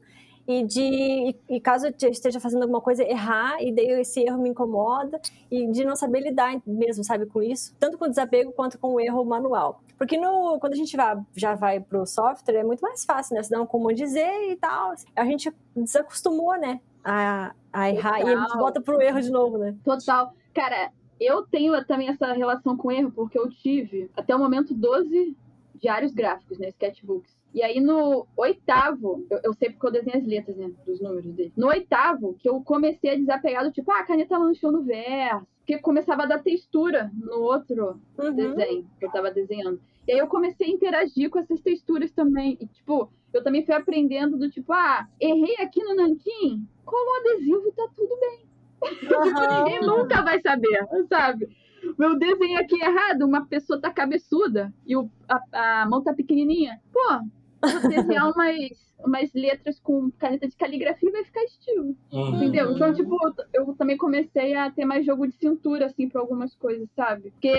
[0.49, 4.49] e de e, caso eu esteja fazendo alguma coisa errar e daí esse erro me
[4.49, 5.21] incomoda
[5.51, 8.95] e de não saber lidar mesmo, sabe, com isso, tanto com o desapego quanto com
[8.95, 9.83] o erro manual.
[9.99, 13.43] Porque no, quando a gente vai, já vai pro software é muito mais fácil, né?
[13.43, 14.95] Você dá um comando dizer e tal.
[15.15, 16.81] A gente desacostumou, né?
[17.05, 18.29] A, a errar Total.
[18.29, 19.75] e a gente volta pro erro de novo, né?
[19.85, 20.33] Total.
[20.59, 20.91] Cara,
[21.21, 25.37] eu tenho também essa relação com erro, porque eu tive, até o momento, 12
[25.77, 26.69] diários gráficos, né?
[26.71, 27.33] Sketchbooks.
[27.55, 30.73] E aí no oitavo, eu, eu sei porque eu desenho as letras, né?
[30.85, 31.53] Dos números dele.
[31.57, 35.47] No oitavo, que eu comecei a desapegar do tipo, ah, a caneta manchou no verso.
[35.59, 38.33] Porque começava a dar textura no outro Uhum.
[38.35, 39.81] desenho que eu tava desenhando.
[40.09, 42.59] E aí eu comecei a interagir com essas texturas também.
[42.61, 47.21] E, tipo, eu também fui aprendendo do tipo, ah, errei aqui no nanquim, cola um
[47.21, 48.48] adesivo tá tudo bem.
[48.83, 49.65] Aham.
[49.65, 51.49] Ninguém nunca vai saber, sabe?
[51.99, 56.13] Meu desenho aqui é errado, uma pessoa tá cabeçuda e o, a, a mão tá
[56.13, 56.81] pequenininha.
[56.93, 57.21] Pô,
[57.63, 61.97] vou desenhar umas, umas letras com caneta de caligrafia e vai ficar estilo.
[62.13, 62.37] Uhum.
[62.37, 62.73] Entendeu?
[62.73, 63.17] Então, tipo,
[63.55, 67.31] eu, eu também comecei a ter mais jogo de cintura, assim, pra algumas coisas, sabe?
[67.31, 67.53] Porque,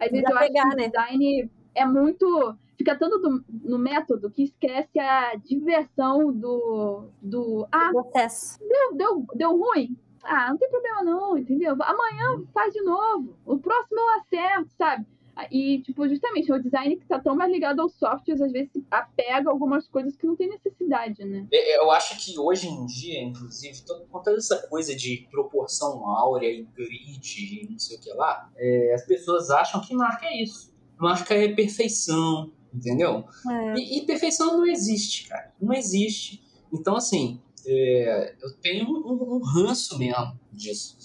[0.00, 0.88] às vezes, eu acho que né?
[0.88, 2.56] design é muito.
[2.76, 7.08] Fica tanto do- no método que esquece a diversão do.
[7.20, 8.58] do ah, Processo.
[8.60, 9.96] deu, deu, deu ruim?
[10.22, 11.76] Ah, não tem problema não, entendeu?
[11.80, 13.34] Amanhã faz de novo.
[13.44, 15.06] O próximo eu acerto, sabe?
[15.52, 19.48] E, tipo, justamente, o design que tá tão mais ligado aos softwares, às vezes apega
[19.48, 21.46] algumas coisas que não tem necessidade, né?
[21.52, 23.78] É, Eu acho que hoje em dia, inclusive,
[24.10, 28.50] com toda essa coisa de proporção áurea e grid e não sei o que lá,
[28.56, 30.72] é, as pessoas acham que marca é isso.
[30.98, 33.24] Marca é perfeição, entendeu?
[33.48, 33.74] É.
[33.76, 35.52] E, e perfeição não existe, cara.
[35.60, 36.42] Não existe.
[36.72, 40.96] Então, assim, é, eu tenho um, um- ranço mesmo disso.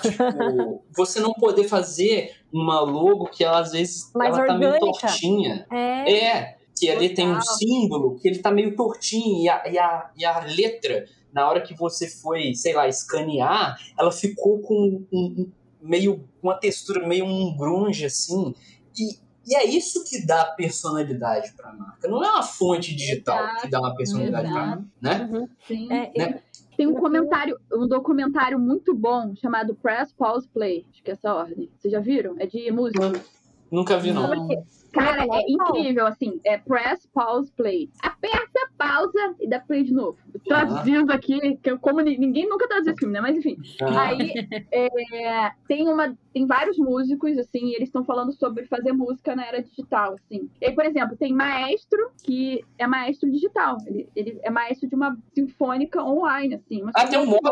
[0.00, 4.78] Tipo, você não poder fazer uma logo que ela, às vezes Mais ela tá meio
[4.78, 5.66] tortinha.
[5.70, 6.12] É.
[6.12, 10.10] É, que ali tem um símbolo que ele tá meio tortinho e a, e, a,
[10.16, 15.06] e a letra, na hora que você foi, sei lá, escanear, ela ficou com um,
[15.12, 18.54] um- meio uma textura meio um grunge assim.
[18.98, 19.18] E,
[19.48, 22.06] e é isso que dá personalidade pra marca.
[22.06, 24.68] Não é uma fonte digital Exato, que dá uma personalidade pra exato.
[24.68, 25.28] marca, né?
[25.32, 25.48] Uhum.
[25.66, 25.92] Sim.
[25.92, 26.42] É, Né?
[26.76, 30.86] Tem um comentário, um documentário muito bom chamado Press, Pause, Play.
[30.92, 31.68] Acho que é essa ordem.
[31.76, 32.36] Vocês já viram?
[32.38, 33.20] É de música.
[33.68, 34.28] Nunca vi, não.
[34.28, 34.48] Não.
[34.92, 36.40] Cara, é incrível, assim.
[36.44, 37.90] É press, pause, play.
[38.02, 40.16] Aperta, pausa e dá play de novo.
[40.46, 43.20] Traduzindo aqui, que eu- como ni- ninguém nunca traduziu esse filme, né?
[43.20, 43.56] Mas enfim.
[43.82, 44.32] Aí
[44.72, 49.44] é, tem, uma, tem vários músicos, assim, e eles estão falando sobre fazer música na
[49.46, 50.48] era digital, assim.
[50.60, 53.76] E por exemplo, tem maestro, que é maestro digital.
[53.86, 56.82] Ele, ele é maestro de uma sinfônica online, assim.
[56.82, 57.42] Umas Ah, tem um mob.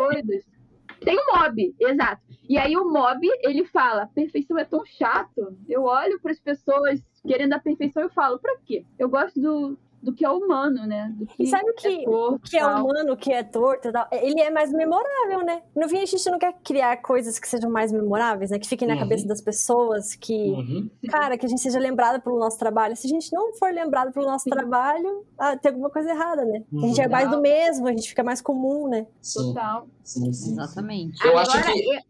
[1.00, 2.22] Tem um mob, exato.
[2.48, 5.54] E aí o mob, ele fala, perfeição é tão chato.
[5.68, 8.84] Eu olho para as pessoas querendo a perfeição eu falo, pra quê?
[8.98, 11.12] Eu gosto do, do que é humano, né?
[11.16, 12.84] Do que E sabe o é que, torto, o que é tal.
[12.84, 14.06] humano, o que é torto e tal?
[14.12, 15.62] Ele é mais memorável, né?
[15.74, 18.58] No fim, a gente não quer criar coisas que sejam mais memoráveis, né?
[18.58, 19.00] Que fiquem na Uhum.
[19.00, 20.32] cabeça das pessoas, que...
[20.50, 20.88] uhum.
[21.10, 22.94] Cara, que a gente seja lembrado pelo nosso trabalho.
[22.96, 24.50] Se a gente não for lembrado pelo nosso Sim.
[24.50, 26.62] trabalho, ah, tem alguma coisa errada, né?
[26.82, 27.10] A gente é Uhum.
[27.10, 29.06] mais do mesmo, a gente fica mais comum, né?
[29.34, 29.88] Total.
[30.04, 30.52] sim, sim, sim.
[30.52, 31.26] Exatamente.
[31.26, 31.80] Eu acho Agora, que.
[31.94, 32.02] eu- Ah,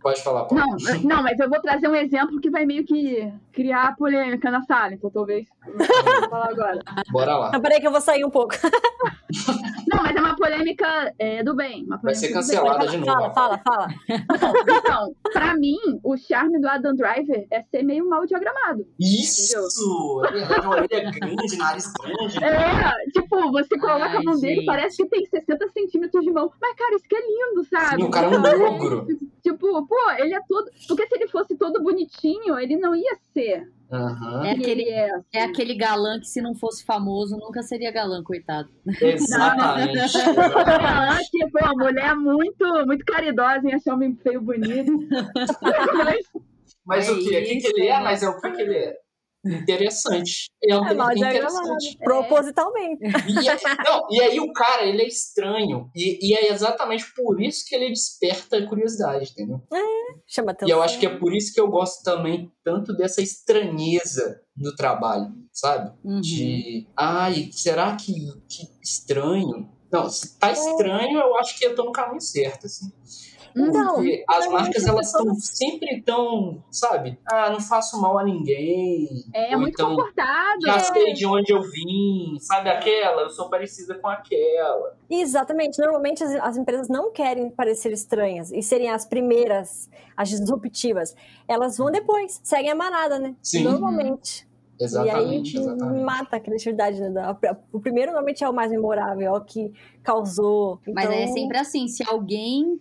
[0.00, 0.64] pode falar, Paulo.
[0.64, 4.62] Não, não, mas eu vou trazer um exemplo que vai meio que criar polêmica na
[4.62, 5.46] sala, então talvez.
[5.66, 6.80] eu Vou falar agora.
[7.10, 7.50] Bora lá.
[7.54, 8.54] Ah, peraí que eu vou sair um pouco.
[9.92, 11.84] Não, mas é uma polêmica é, do bem.
[11.84, 13.06] Uma Vai ser polêmica cancelada de novo.
[13.06, 13.88] Fala, fala, fala.
[14.68, 18.86] Então, pra mim, o charme do Adam Driver é ser meio mal diagramado.
[18.98, 19.56] Isso!
[20.26, 22.44] É verdade, orelha grande, nariz grande.
[22.44, 24.66] É, tipo, você coloca Ai, a mão dele, gente.
[24.66, 26.50] parece que tem 60 centímetros de mão.
[26.60, 28.02] Mas, cara, isso que é lindo, sabe?
[28.02, 29.06] Sim, o cara é um Tipo, ogro.
[29.42, 30.70] Tipo, pô, ele é todo.
[30.86, 33.68] Porque se ele fosse todo bonitinho, ele não ia ser.
[33.90, 34.44] Aham.
[34.44, 35.10] É aquele- ele é.
[35.32, 38.68] É aquele galã que, se não fosse famoso, nunca seria galã, coitado.
[39.00, 39.98] Exatamente.
[40.28, 44.92] Ela, tipo, a mulher muito, muito caridosa em achar homem feio bonito.
[46.04, 46.26] Mas,
[46.84, 47.20] Mas É o que?
[47.20, 48.00] O que, que isso, ele é?
[48.00, 48.96] Mas é o que, que ele é?
[49.44, 50.50] Interessante.
[50.62, 51.56] É um É mal diagramado.
[51.66, 51.98] interessante.
[51.98, 52.98] Propositalmente.
[53.04, 55.90] E, aí- não, e aí o cara, ele é estranho.
[55.94, 59.60] E, e é exatamente por isso que ele desperta curiosidade, entendeu?
[60.26, 60.76] Chama E atenção.
[60.76, 65.32] eu acho que é por isso que eu gosto também tanto dessa estranheza no trabalho,
[65.52, 65.92] sabe?
[66.04, 66.20] Uhum.
[66.20, 68.12] De, ai, será que,
[68.48, 69.70] que estranho?
[69.90, 72.92] Não, se tá estranho, eu acho que eu tô no caminho certo, assim.
[73.54, 77.18] Não, Porque as marcas, as elas estão sempre tão, sabe?
[77.30, 79.08] Ah, não faço mal a ninguém.
[79.34, 80.60] é Ou muito então, confortável.
[80.66, 80.78] já é.
[80.80, 83.22] sei de onde eu vim, sabe aquela?
[83.22, 84.96] Eu sou parecida com aquela.
[85.10, 85.78] Exatamente.
[85.78, 91.14] Normalmente as, as empresas não querem parecer estranhas e serem as primeiras, as disruptivas.
[91.46, 93.34] Elas vão depois, seguem a manada, né?
[93.42, 93.64] Sim.
[93.64, 94.48] Normalmente.
[94.80, 96.04] Exatamente, e aí exatamente.
[96.04, 97.00] mata a criatividade.
[97.00, 97.36] Né?
[97.72, 99.72] O primeiro normalmente é o mais memorável, é o que
[100.04, 100.80] causou.
[100.94, 102.80] Mas Então, é sempre assim, se alguém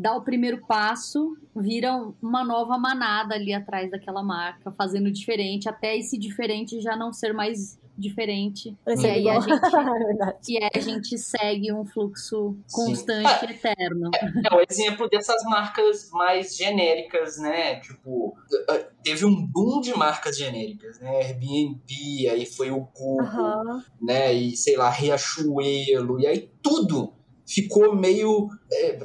[0.00, 1.92] dá o primeiro passo, vira
[2.22, 7.32] uma nova manada ali atrás daquela marca, fazendo diferente, até esse diferente já não ser
[7.32, 8.74] mais diferente.
[8.86, 9.42] Esse E é aí a igual.
[9.42, 9.60] gente,
[10.30, 12.84] É e aí a gente segue um fluxo Sim.
[12.86, 14.10] constante e eterno.
[14.50, 17.78] É o exemplo dessas marcas mais genéricas, né?
[17.80, 18.34] Tipo,
[18.70, 21.10] eh, teve um boom de marcas genéricas, né?
[21.26, 24.32] Airbnb, aí foi o Google, né?
[24.32, 27.12] E sei lá, Riachuelo, e aí tudo
[27.50, 28.98] ficou meio é,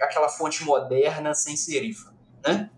[0.00, 2.12] aquela fonte moderna sem serifa,
[2.46, 2.70] né?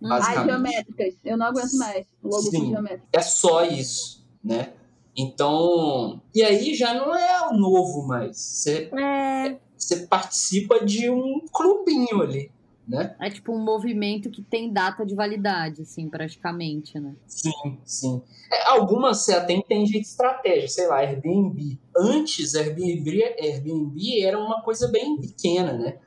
[0.00, 0.48] Basicamente.
[0.48, 1.14] geométricas.
[1.24, 2.06] Eu não aguento mais.
[2.22, 2.70] Logo Sim.
[2.70, 3.06] geométrica.
[3.12, 4.72] É só isso, né?
[5.16, 8.36] Então, e aí já não é o novo mais.
[8.36, 12.50] Você, É, você participa de um clubinho ali,
[12.86, 13.14] né?
[13.20, 17.14] É tipo um movimento que tem data de validade, assim, praticamente, né?
[17.26, 18.22] Sim, sim.
[18.50, 21.78] É, algumas você até entende de estratégia, sei lá, Airbnb.
[21.96, 25.98] Antes, Airbnb, Airbnb era uma coisa bem pequena, né?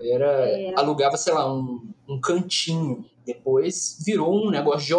[0.00, 0.80] Era, Era.
[0.80, 3.04] alugava, sei lá, um, um cantinho.
[3.24, 4.94] Depois virou um negócio de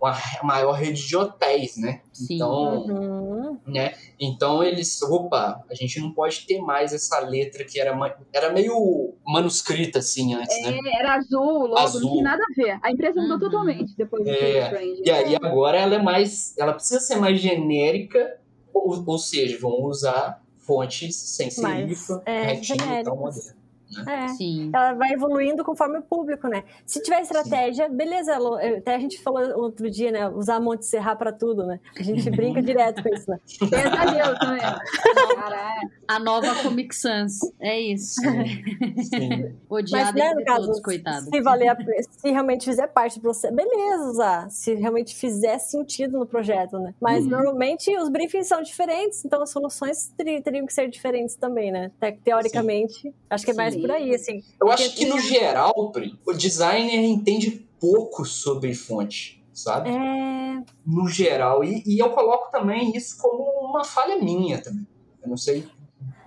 [0.00, 2.02] uma maior rede de hotéis, né?
[2.12, 2.34] Sim.
[2.34, 3.33] Então, uhum.
[3.66, 3.94] Né?
[4.20, 7.96] Então eles, opa, a gente não pode ter mais essa letra que era,
[8.32, 10.78] era meio manuscrita assim antes, né?
[10.84, 12.00] É, era azul, logo, Azul.
[12.02, 12.78] não tinha nada a ver.
[12.82, 13.40] A empresa mudou Uhum.
[13.40, 15.02] totalmente depois do É, Strange.
[15.04, 18.38] E aí agora ela é mais, ela precisa ser mais genérica,
[18.72, 23.63] ou, ou seja, vão usar fontes sem serifa, é, retinho e tal moderno.
[24.08, 24.28] É.
[24.28, 24.70] Sim.
[24.74, 26.64] Ela vai evoluindo conforme o público, né?
[26.86, 28.36] Se tiver estratégia, beleza.
[28.38, 30.28] Lu, eu- Até a gente falou outro dia, né?
[30.28, 31.78] Usar Monte Serra pra tudo, né?
[31.98, 33.38] A gente brinca direto com isso, né?
[33.58, 34.60] Pesadelo também.
[34.60, 35.88] Caraca.
[36.06, 37.38] A nova Comic Sans.
[37.60, 38.20] É isso.
[38.20, 39.54] Sim.
[39.70, 41.24] Odiada Mas, né, entre no caso, todos, coitado.
[41.30, 41.76] se, valer a
[42.10, 44.50] se realmente fizer parte do processo, beleza usar.
[44.50, 46.94] Se realmente fizer sentido no projeto, né?
[47.00, 47.30] Mas Uhum.
[47.30, 51.90] normalmente os briefings são diferentes, então as soluções teri- teriam que ser diferentes também, né?
[52.00, 53.80] Te- Teoricamente, acho que é mais Sim.
[53.80, 54.42] por aí, assim.
[54.60, 59.90] Eu acho que no geral, Pri, o designer entende pouco sobre fonte, sabe?
[59.90, 60.62] É.
[60.86, 61.62] No geral.
[61.62, 64.86] E, e eu coloco também isso como uma falha minha também.
[65.22, 65.66] Eu não sei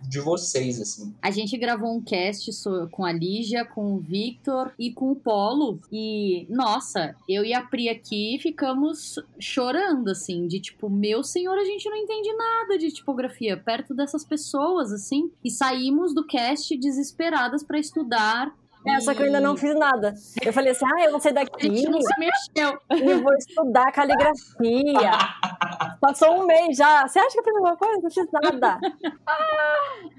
[0.02, 1.14] de vocês, assim.
[1.22, 2.50] A gente gravou um cast
[2.92, 5.80] com a Lígia, com o Victor e com o Polo.
[5.92, 11.64] E, nossa, eu e a Pri aqui ficamos chorando, assim, de tipo, meu senhor, a
[11.64, 15.32] gente não entende nada de tipografia perto dessas pessoas, assim.
[15.44, 18.54] E saímos do cast desesperadas pra estudar.
[18.86, 20.14] É, só que eu ainda não fiz nada.
[20.42, 22.80] Eu falei assim, ah, eu vou sair A daqui gente não se mexeu.
[22.92, 25.10] e eu vou estudar caligrafia.
[26.00, 27.08] Passou um mês já.
[27.08, 28.02] Você acha que eu fiz alguma coisa?
[28.02, 28.80] Não fiz nada.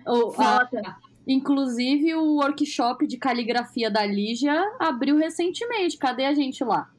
[0.07, 5.97] O- a- Nossa, inclusive, o workshop de caligrafia da Lígia abriu recentemente.
[5.99, 6.89] Cadê a gente lá?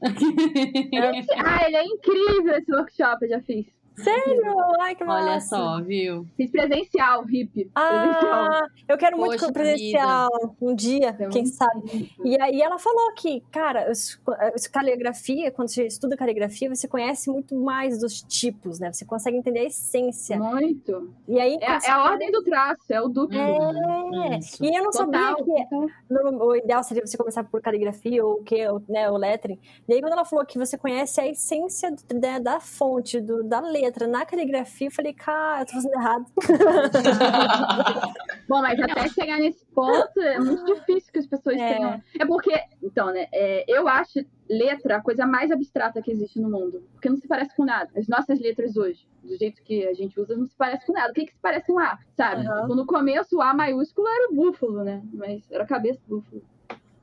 [1.44, 3.66] ah, ele é incrível esse workshop, eu já fiz.
[4.02, 4.54] Sério?
[4.80, 5.28] Ai, que massa.
[5.30, 6.26] Olha só, viu?
[6.36, 7.70] Fiz presencial, hip.
[7.74, 10.28] Ah, eu quero muito Poxa com presencial
[10.60, 12.12] um dia, Então, quem sabe.
[12.24, 14.20] E aí ela falou que, cara, os-
[14.54, 18.92] os caligrafia, quando você estuda caligrafia, você conhece muito mais dos tipos, né?
[18.92, 20.38] Você consegue entender a essência.
[20.38, 21.12] Muito.
[21.28, 23.36] E aí É, é a ordem do traço, é o duplo.
[23.38, 24.64] É, Isso.
[24.64, 25.44] e eu não sabia Total.
[25.44, 25.66] que
[26.14, 29.58] no- o ideal seria você começar por caligrafia ou o que, né, o lettering.
[29.88, 33.42] E aí quando ela falou que você conhece a essência do- da, da fonte, do-
[33.42, 36.26] da letra na caligrafia, eu falei, cara, eu tô fazendo errado.
[38.48, 41.74] Bom, mas até chegar nesse ponto é muito difícil que as pessoas É.
[41.74, 42.02] tenham.
[42.18, 43.28] É porque, então, né?
[43.32, 46.82] é, eu acho letra a coisa mais abstrata que existe no mundo.
[46.92, 47.90] Porque não se parece com nada.
[47.96, 51.10] As nossas letras hoje, do jeito que a gente usa, não se parece com nada.
[51.10, 52.46] O que, que se parece com A, sabe?
[52.46, 52.62] Aham.
[52.62, 55.00] Tipo, no começo, o A maiúsculo era o búfalo, né?
[55.14, 56.42] Mas era a cabeça do búfalo.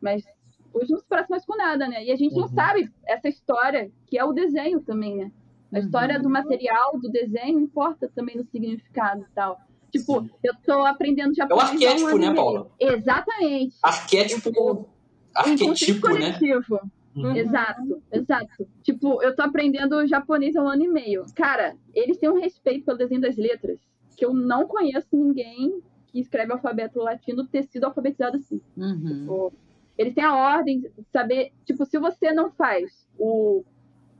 [0.01, 0.23] Mas
[0.73, 2.03] hoje não se parece mais com nada, né?
[2.03, 2.47] E a gente não Uhum.
[2.49, 5.31] sabe essa história, que é o desenho também, né?
[5.73, 6.23] A história Uhum.
[6.23, 9.59] do material, do desenho, importa também no significado e tal.
[9.91, 10.29] Tipo, Sim.
[10.43, 11.61] eu tô aprendendo É o japonês.
[11.61, 12.33] há um arquétipo, ano né.
[12.35, 12.71] Paula?
[12.79, 13.75] Exatamente.
[13.83, 14.49] Arquétipo.
[14.49, 14.85] Um
[15.35, 16.37] Arquetipo, conceito né?
[16.37, 16.79] coletivo.
[17.15, 17.35] Uhum.
[17.35, 18.67] Exato, exato.
[18.83, 21.25] Tipo, eu tô aprendendo japonês há um ano e meio.
[21.35, 23.79] Cara, eles têm um respeito pelo desenho das letras
[24.15, 28.61] que eu não conheço ninguém que escreve alfabeto latino ter sido alfabetizado assim.
[28.75, 29.19] Uhum.
[29.21, 29.53] Tipo,
[29.97, 33.63] eles têm a ordem de saber, tipo, se você não faz o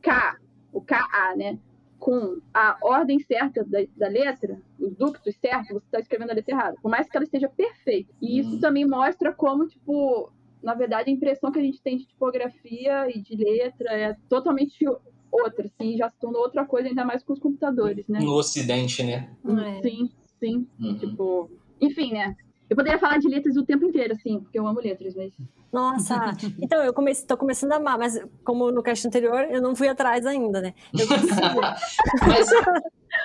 [0.02, 0.38] K,
[0.78, 1.57] o KA, né?
[1.99, 6.53] Com a ordem certa da, da letra, os ductos certos, você está escrevendo a letra
[6.55, 6.78] errada.
[6.82, 8.13] Por mais que ela esteja perfeita.
[8.21, 8.59] E isso Uhum.
[8.59, 13.19] também mostra como, tipo, na verdade, a impressão que a gente tem de tipografia e
[13.19, 14.86] de letra é totalmente
[15.32, 18.19] outra, assim, já se tornou outra coisa, ainda mais com os computadores, né?
[18.19, 19.30] No ocidente, né?
[19.78, 19.82] É.
[19.82, 20.09] Sim,
[20.39, 20.67] sim.
[20.80, 20.97] Uhum.
[20.99, 21.51] Tipo,
[21.82, 22.36] enfim, né?
[22.70, 25.32] Eu poderia falar de letras o tempo inteiro, assim, porque eu amo letras, mas
[25.72, 29.76] Nossa, então eu comecei, tô começando a amar, mas como no cast anterior, eu não
[29.76, 30.74] fui atrás ainda, né?
[30.97, 31.61] Eu preciso.
[32.28, 32.49] Mas,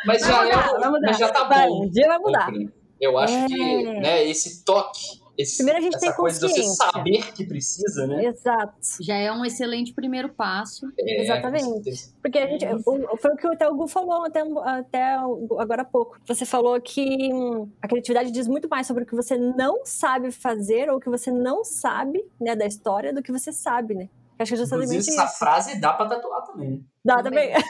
[0.07, 1.07] mas já, Vai é, mudar, um- mudar.
[1.09, 1.85] mas já tá Vai, bom.
[1.85, 2.53] um dia vai mudar.
[3.01, 3.47] Eu acho É.
[3.47, 5.01] que né, esse toque,
[5.39, 8.25] esse, Primeiro a gente essa tem coisa de você saber que precisa, né?
[8.27, 8.75] Exato.
[9.01, 10.87] Já é um excelente primeiro passo.
[10.99, 12.13] É, Exatamente.
[12.21, 15.85] Porque a gente, o- foi o que até o Gu falou até, até agora há
[15.85, 16.19] pouco.
[16.27, 20.31] Você falou que hum, a criatividade diz muito mais sobre o que você não sabe
[20.31, 24.09] fazer ou o que você não sabe né, da história do que você sabe, né?
[24.39, 25.21] Acho que é justamente Inclusive, isso.
[25.23, 26.71] essa frase dá pra tatuar também.
[26.71, 26.79] né?
[27.05, 27.53] Dá também.
[27.53, 27.65] também.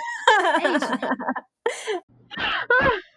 [0.64, 0.86] É isso.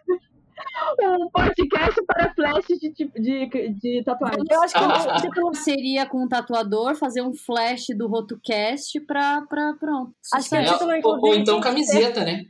[1.02, 3.48] Um podcast para flash de, tipo- de,
[3.80, 4.44] de tatuagem.
[4.50, 5.16] Eu acho que Ah.
[5.18, 10.12] o título Seria com um tatuador fazer um flash do RotoCast pra, pra pronto.
[10.34, 12.44] Acho que é É, o título, ou, ou então camiseta, né?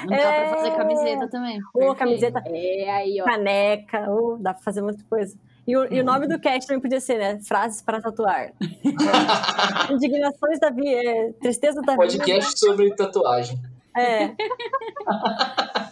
[0.00, 0.54] Não dá pra É.
[0.54, 1.58] fazer camiseta também.
[1.74, 1.96] Ou Perfeito.
[1.98, 3.24] camiseta É, aí, ó.
[3.24, 5.36] caneca, ou dá pra fazer muita coisa.
[5.66, 7.38] E o, e o nome do cast também podia ser, né?
[7.46, 8.52] Frases para tatuar.
[9.90, 11.96] Indignações da vida, é, tristeza da vida.
[12.04, 13.58] Podcast sobre tatuagem.
[13.96, 14.30] É,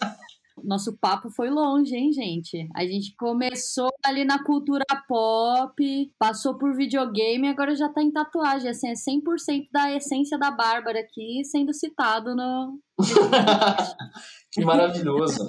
[0.67, 2.69] Nosso papo foi longe, hein, gente?
[2.75, 8.69] A gente começou ali na cultura pop, passou por videogame agora já tá em tatuagem.
[8.69, 12.81] Assim, é 100% da essência da Bárbara aqui sendo citado no.
[14.51, 15.47] que maravilhoso.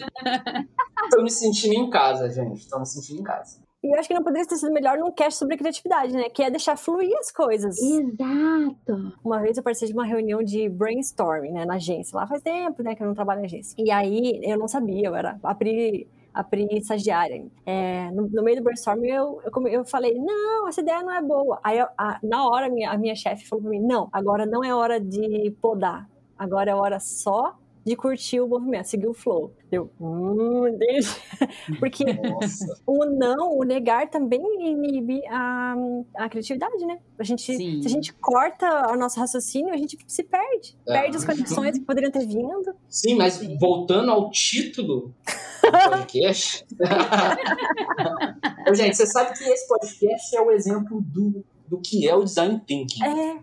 [1.09, 2.69] Tô me sentindo em casa, gente.
[2.69, 3.66] Tô me sentindo em casa.
[3.83, 6.29] E eu acho que não poderia ter sido melhor num cast sobre criatividade, né?
[6.29, 7.77] Que é deixar fluir as coisas.
[7.79, 9.13] Exato.
[9.23, 12.15] Uma vez eu participei de uma reunião de brainstorming, né, na agência.
[12.17, 13.75] Lá faz tempo, né, que eu não trabalho na agência.
[13.77, 17.45] E aí, eu não sabia, eu era a Pri, a Pri estagiária.
[17.65, 21.21] É, no, no meio do brainstorming, eu, eu, eu falei, não, essa ideia não é
[21.21, 21.59] boa.
[21.63, 24.63] Aí, eu- a- na hora, minha, a minha chefe falou pra mim, não, agora não
[24.63, 26.09] é hora de podar.
[26.37, 27.55] Agora é hora só
[27.87, 29.53] de curtir o movimento, seguir o flow.
[29.71, 31.07] Eu, hum, entendi.
[31.79, 32.81] Porque Nossa.
[32.85, 35.73] o não, o negar também inibe a,
[36.17, 36.99] a criatividade, né?
[37.17, 37.81] A gente, Sim.
[37.81, 40.77] se a gente corta o nosso raciocínio, a gente se perde.
[40.85, 40.99] É.
[40.99, 42.75] Perde as conexões que poderiam ter vindo.
[42.89, 45.15] Sim, mas voltando ao título
[45.63, 46.65] do podcast.
[48.75, 52.61] Gente, você sabe que esse podcast é o exemplo do, do que é o design
[52.67, 53.01] thinking.
[53.01, 53.39] É,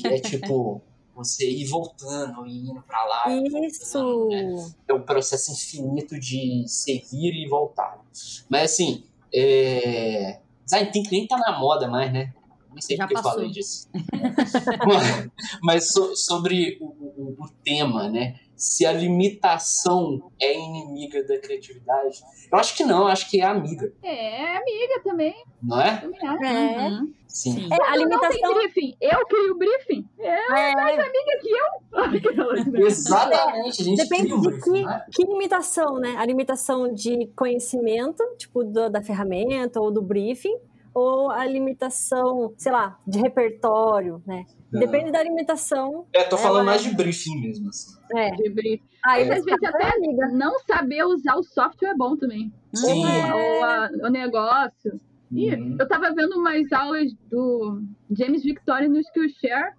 [0.00, 0.82] Que é tipo,
[1.16, 3.24] você ir voltando e indo pra lá.
[3.30, 4.28] e voltando, isso.
[4.28, 4.74] né?
[4.88, 7.98] É um processo infinito de seguir e voltar.
[8.48, 9.02] Mas assim,
[9.34, 10.38] é...
[10.64, 12.32] design thinking nem tá na moda mais, né?
[12.72, 13.38] Não sei Já porque eu passou.
[13.38, 13.88] falei disso.
[14.86, 15.28] Mas-
[15.62, 18.38] Mas so- sobre o, o- o tema, né?
[18.56, 22.20] Se a limitação é inimiga da criatividade.
[22.50, 25.34] Eu acho que não, eu acho que é amiga, É, amiga também.
[25.62, 25.96] não é?
[25.98, 26.44] também acho.
[26.44, 27.12] É, Uhum.
[27.28, 27.52] Sim.
[27.52, 27.68] Sim.
[27.70, 28.54] é a Não tem limitação.
[28.54, 28.96] briefing.
[28.98, 30.08] Eu crio o briefing.
[30.18, 32.72] É, É, amiga que eu.
[32.72, 32.80] Né?
[32.86, 35.06] Exatamente, a gente Depende cria de briefing, que, não é?
[35.12, 36.14] que limitação, né?
[36.16, 40.56] A limitação de conhecimento, tipo, do- da ferramenta ou do briefing,
[40.98, 44.46] ou a limitação, sei lá, de repertório, né?
[44.72, 46.06] Depende da limitação.
[46.10, 47.98] É, tô falando Ela- mais de briefing mesmo, assim.
[48.14, 48.30] É.
[48.30, 48.82] De briefing.
[49.04, 50.28] Aí, Às vezes até amiga.
[50.28, 52.50] não saber usar o software é bom também.
[52.74, 53.04] Sim.
[53.04, 54.98] Ou a- o negócio.
[55.32, 55.76] Ih, Uhum.
[55.78, 59.74] eu tava vendo umas aulas do James Victoria no Skillshare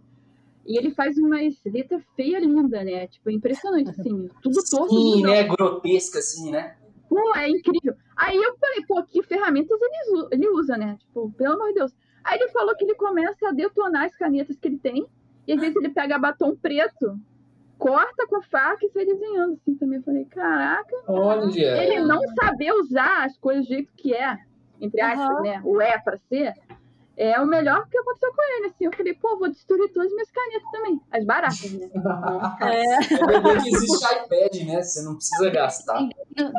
[0.67, 3.07] e ele faz umas letras feias lindas, né?
[3.07, 4.29] Tipo, impressionante, assim.
[4.43, 4.89] Tudo torto.
[4.93, 5.43] Sim, né?
[5.45, 6.75] Grotesca, assim, né?
[7.09, 7.95] Pô, é incrível.
[8.15, 10.97] Aí eu falei, pô, que ferramentas ele, usa- ele usa, né?
[10.99, 11.93] Tipo, pelo amor de Deus.
[12.23, 15.05] Aí ele falou que ele começa a detonar as canetas que ele tem.
[15.47, 17.17] E às vezes ele pega batom preto,
[17.77, 19.99] corta com a faca e sai desenhando assim também.
[19.99, 21.83] Eu falei, caraca, Olha.
[21.83, 24.37] ele não saber usar as coisas do jeito que é,
[24.81, 25.41] entre aspas, Aham.
[25.43, 25.61] né?
[25.63, 26.53] O é pra ser,
[27.17, 28.67] é o melhor que aconteceu com ele.
[28.67, 31.01] Assim, eu falei, pô, vou destruir todas as minhas canetas também.
[31.11, 31.89] As baratas, né?
[32.61, 34.83] É, É que existe iPad, né?
[34.83, 36.07] Você não precisa gastar.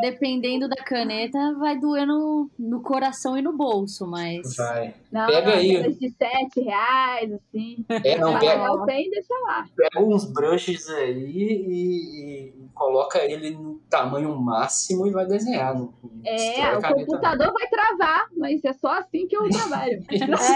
[0.00, 4.56] Dependendo da caneta, vai doer no, no coração e no bolso, mas.
[4.56, 4.94] Vai.
[5.12, 5.76] Não, Pega aí.
[5.76, 7.84] aquelas de 7 reais, assim.
[7.88, 9.64] É, não, pega, tem, deixa lá.
[9.76, 15.74] pega uns brushes aí e, e coloca ele no tamanho máximo e vai desenhar.
[15.74, 15.92] Não
[16.24, 20.02] É, o computador vai travar, mas é só assim que eu trabalho.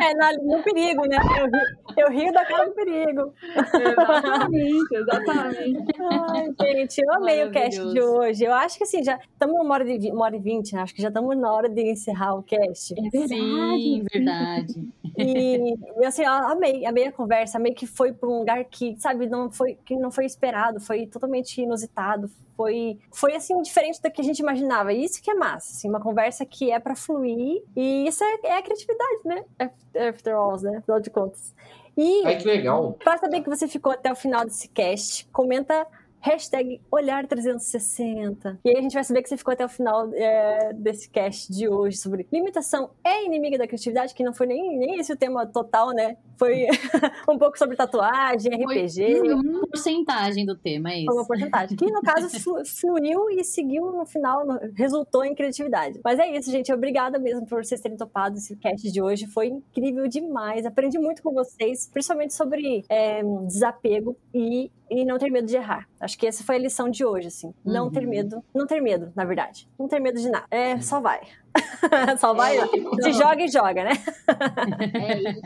[0.00, 1.16] é na- no perigo, né?
[1.38, 1.60] Eu rio,
[1.98, 3.32] eu rio da cara do perigo.
[3.56, 5.84] exatamente, exatamente.
[6.00, 8.44] Ai, gente, eu amei o cast de hoje.
[8.44, 10.82] Eu acho que assim, já estamos uma hora, de, uma hora e vinte, né?
[10.82, 12.94] Acho que já estamos na hora de encerrar o cast.
[12.98, 13.28] É verdade.
[13.28, 14.88] Sim, verdade.
[15.22, 18.96] E, e, assim, eu amei, amei a conversa, amei que foi para um lugar que,
[18.98, 24.10] sabe, não foi, que não foi esperado, foi totalmente inusitado, foi, foi assim, diferente do
[24.10, 24.92] que a gente imaginava.
[24.92, 28.38] E isso que é massa, assim, uma conversa que é para fluir, e isso é,
[28.44, 29.44] é a criatividade, né?
[29.58, 30.78] After, after all, né?
[30.78, 31.54] Afinal de contas.
[31.96, 32.92] E Ai, que legal.
[32.94, 35.86] Pra saber que você ficou até o final desse cast, comenta
[36.20, 38.58] hashtag olhar360.
[38.64, 41.52] E aí a gente vai saber que você ficou até o final é, desse cast
[41.52, 45.16] de hoje sobre limitação é inimiga da criatividade, que não foi nem, nem esse o
[45.16, 46.16] tema total, né?
[46.38, 46.66] Foi
[47.28, 49.16] um pouco sobre tatuagem, RPG.
[49.18, 51.06] Foi uma porcentagem do tema, é isso.
[51.06, 51.76] Foi uma porcentagem.
[51.76, 52.28] Que no caso
[52.64, 56.00] fluiu e seguiu no final, resultou em criatividade.
[56.04, 56.72] Mas é isso, gente.
[56.72, 59.26] Obrigada mesmo por vocês terem topado esse cast de hoje.
[59.26, 60.64] Foi incrível demais.
[60.64, 65.88] Aprendi muito com vocês, principalmente sobre é, desapego e e não ter medo de errar.
[66.00, 67.54] Acho que essa foi a lição de hoje, assim.
[67.64, 68.10] Não ter uhum.
[68.10, 68.44] medo.
[68.52, 69.68] Não ter medo, na verdade.
[69.78, 70.46] Não ter medo de nada.
[70.50, 71.20] É, só vai.
[72.18, 72.58] só vai.
[72.58, 72.66] É,
[73.00, 73.92] Se joga e joga, né?
[74.94, 75.40] é isso.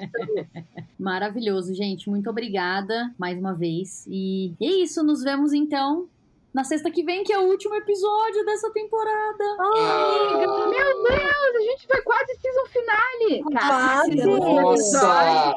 [0.98, 2.08] Maravilhoso, gente.
[2.08, 4.06] Muito obrigada mais uma vez.
[4.08, 5.02] E é isso.
[5.02, 6.08] Nos vemos então
[6.54, 9.44] na sexta que vem, que é o último episódio dessa temporada.
[9.58, 10.46] Amiga!
[10.48, 10.66] Ah.
[10.68, 13.42] Meu Deus, a gente foi quase season finale!
[13.42, 14.24] Quase!
[14.24, 15.56] Nossa!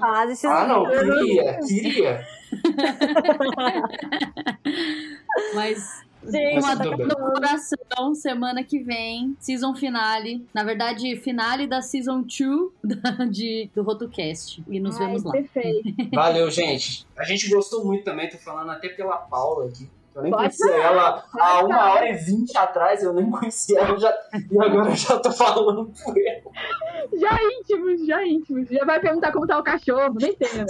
[0.00, 2.26] Quase season Ah, não, queria, queria.
[5.54, 10.46] Mas Sim, uma dor no coração, semana que vem, season finale.
[10.54, 12.30] Na verdade, finale da season 2
[13.30, 14.62] de, do RotoCast.
[14.68, 15.32] E nos Ai, vemos lá.
[15.32, 15.88] Perfeito.
[16.14, 17.06] Valeu, gente.
[17.16, 19.88] A gente gostou muito também, tô falando até pela Paula aqui.
[20.14, 23.98] Eu nem Pode conhecia ela há uma hora e vinte atrás, eu nem conhecia ela
[23.98, 26.42] já, e agora eu já tô falando por ela.
[27.18, 28.68] Já íntimos, já íntimos.
[28.68, 30.66] Já vai perguntar como tá o cachorro, nem tem, né?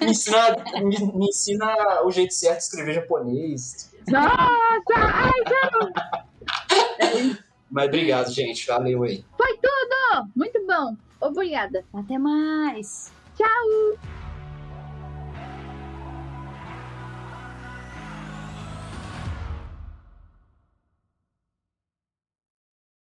[0.00, 3.87] me, ensina, me, me, ensina o jeito certo de escrever japonês.
[4.10, 4.94] Nossa!
[4.96, 5.92] Ai, não!
[7.70, 8.66] Mas obrigado, gente.
[8.66, 9.24] Valeu aí.
[9.36, 10.30] Foi tudo!
[10.34, 10.96] Muito bom.
[11.20, 11.84] Obrigada.
[11.92, 13.12] Até mais.
[13.36, 14.27] Tchau!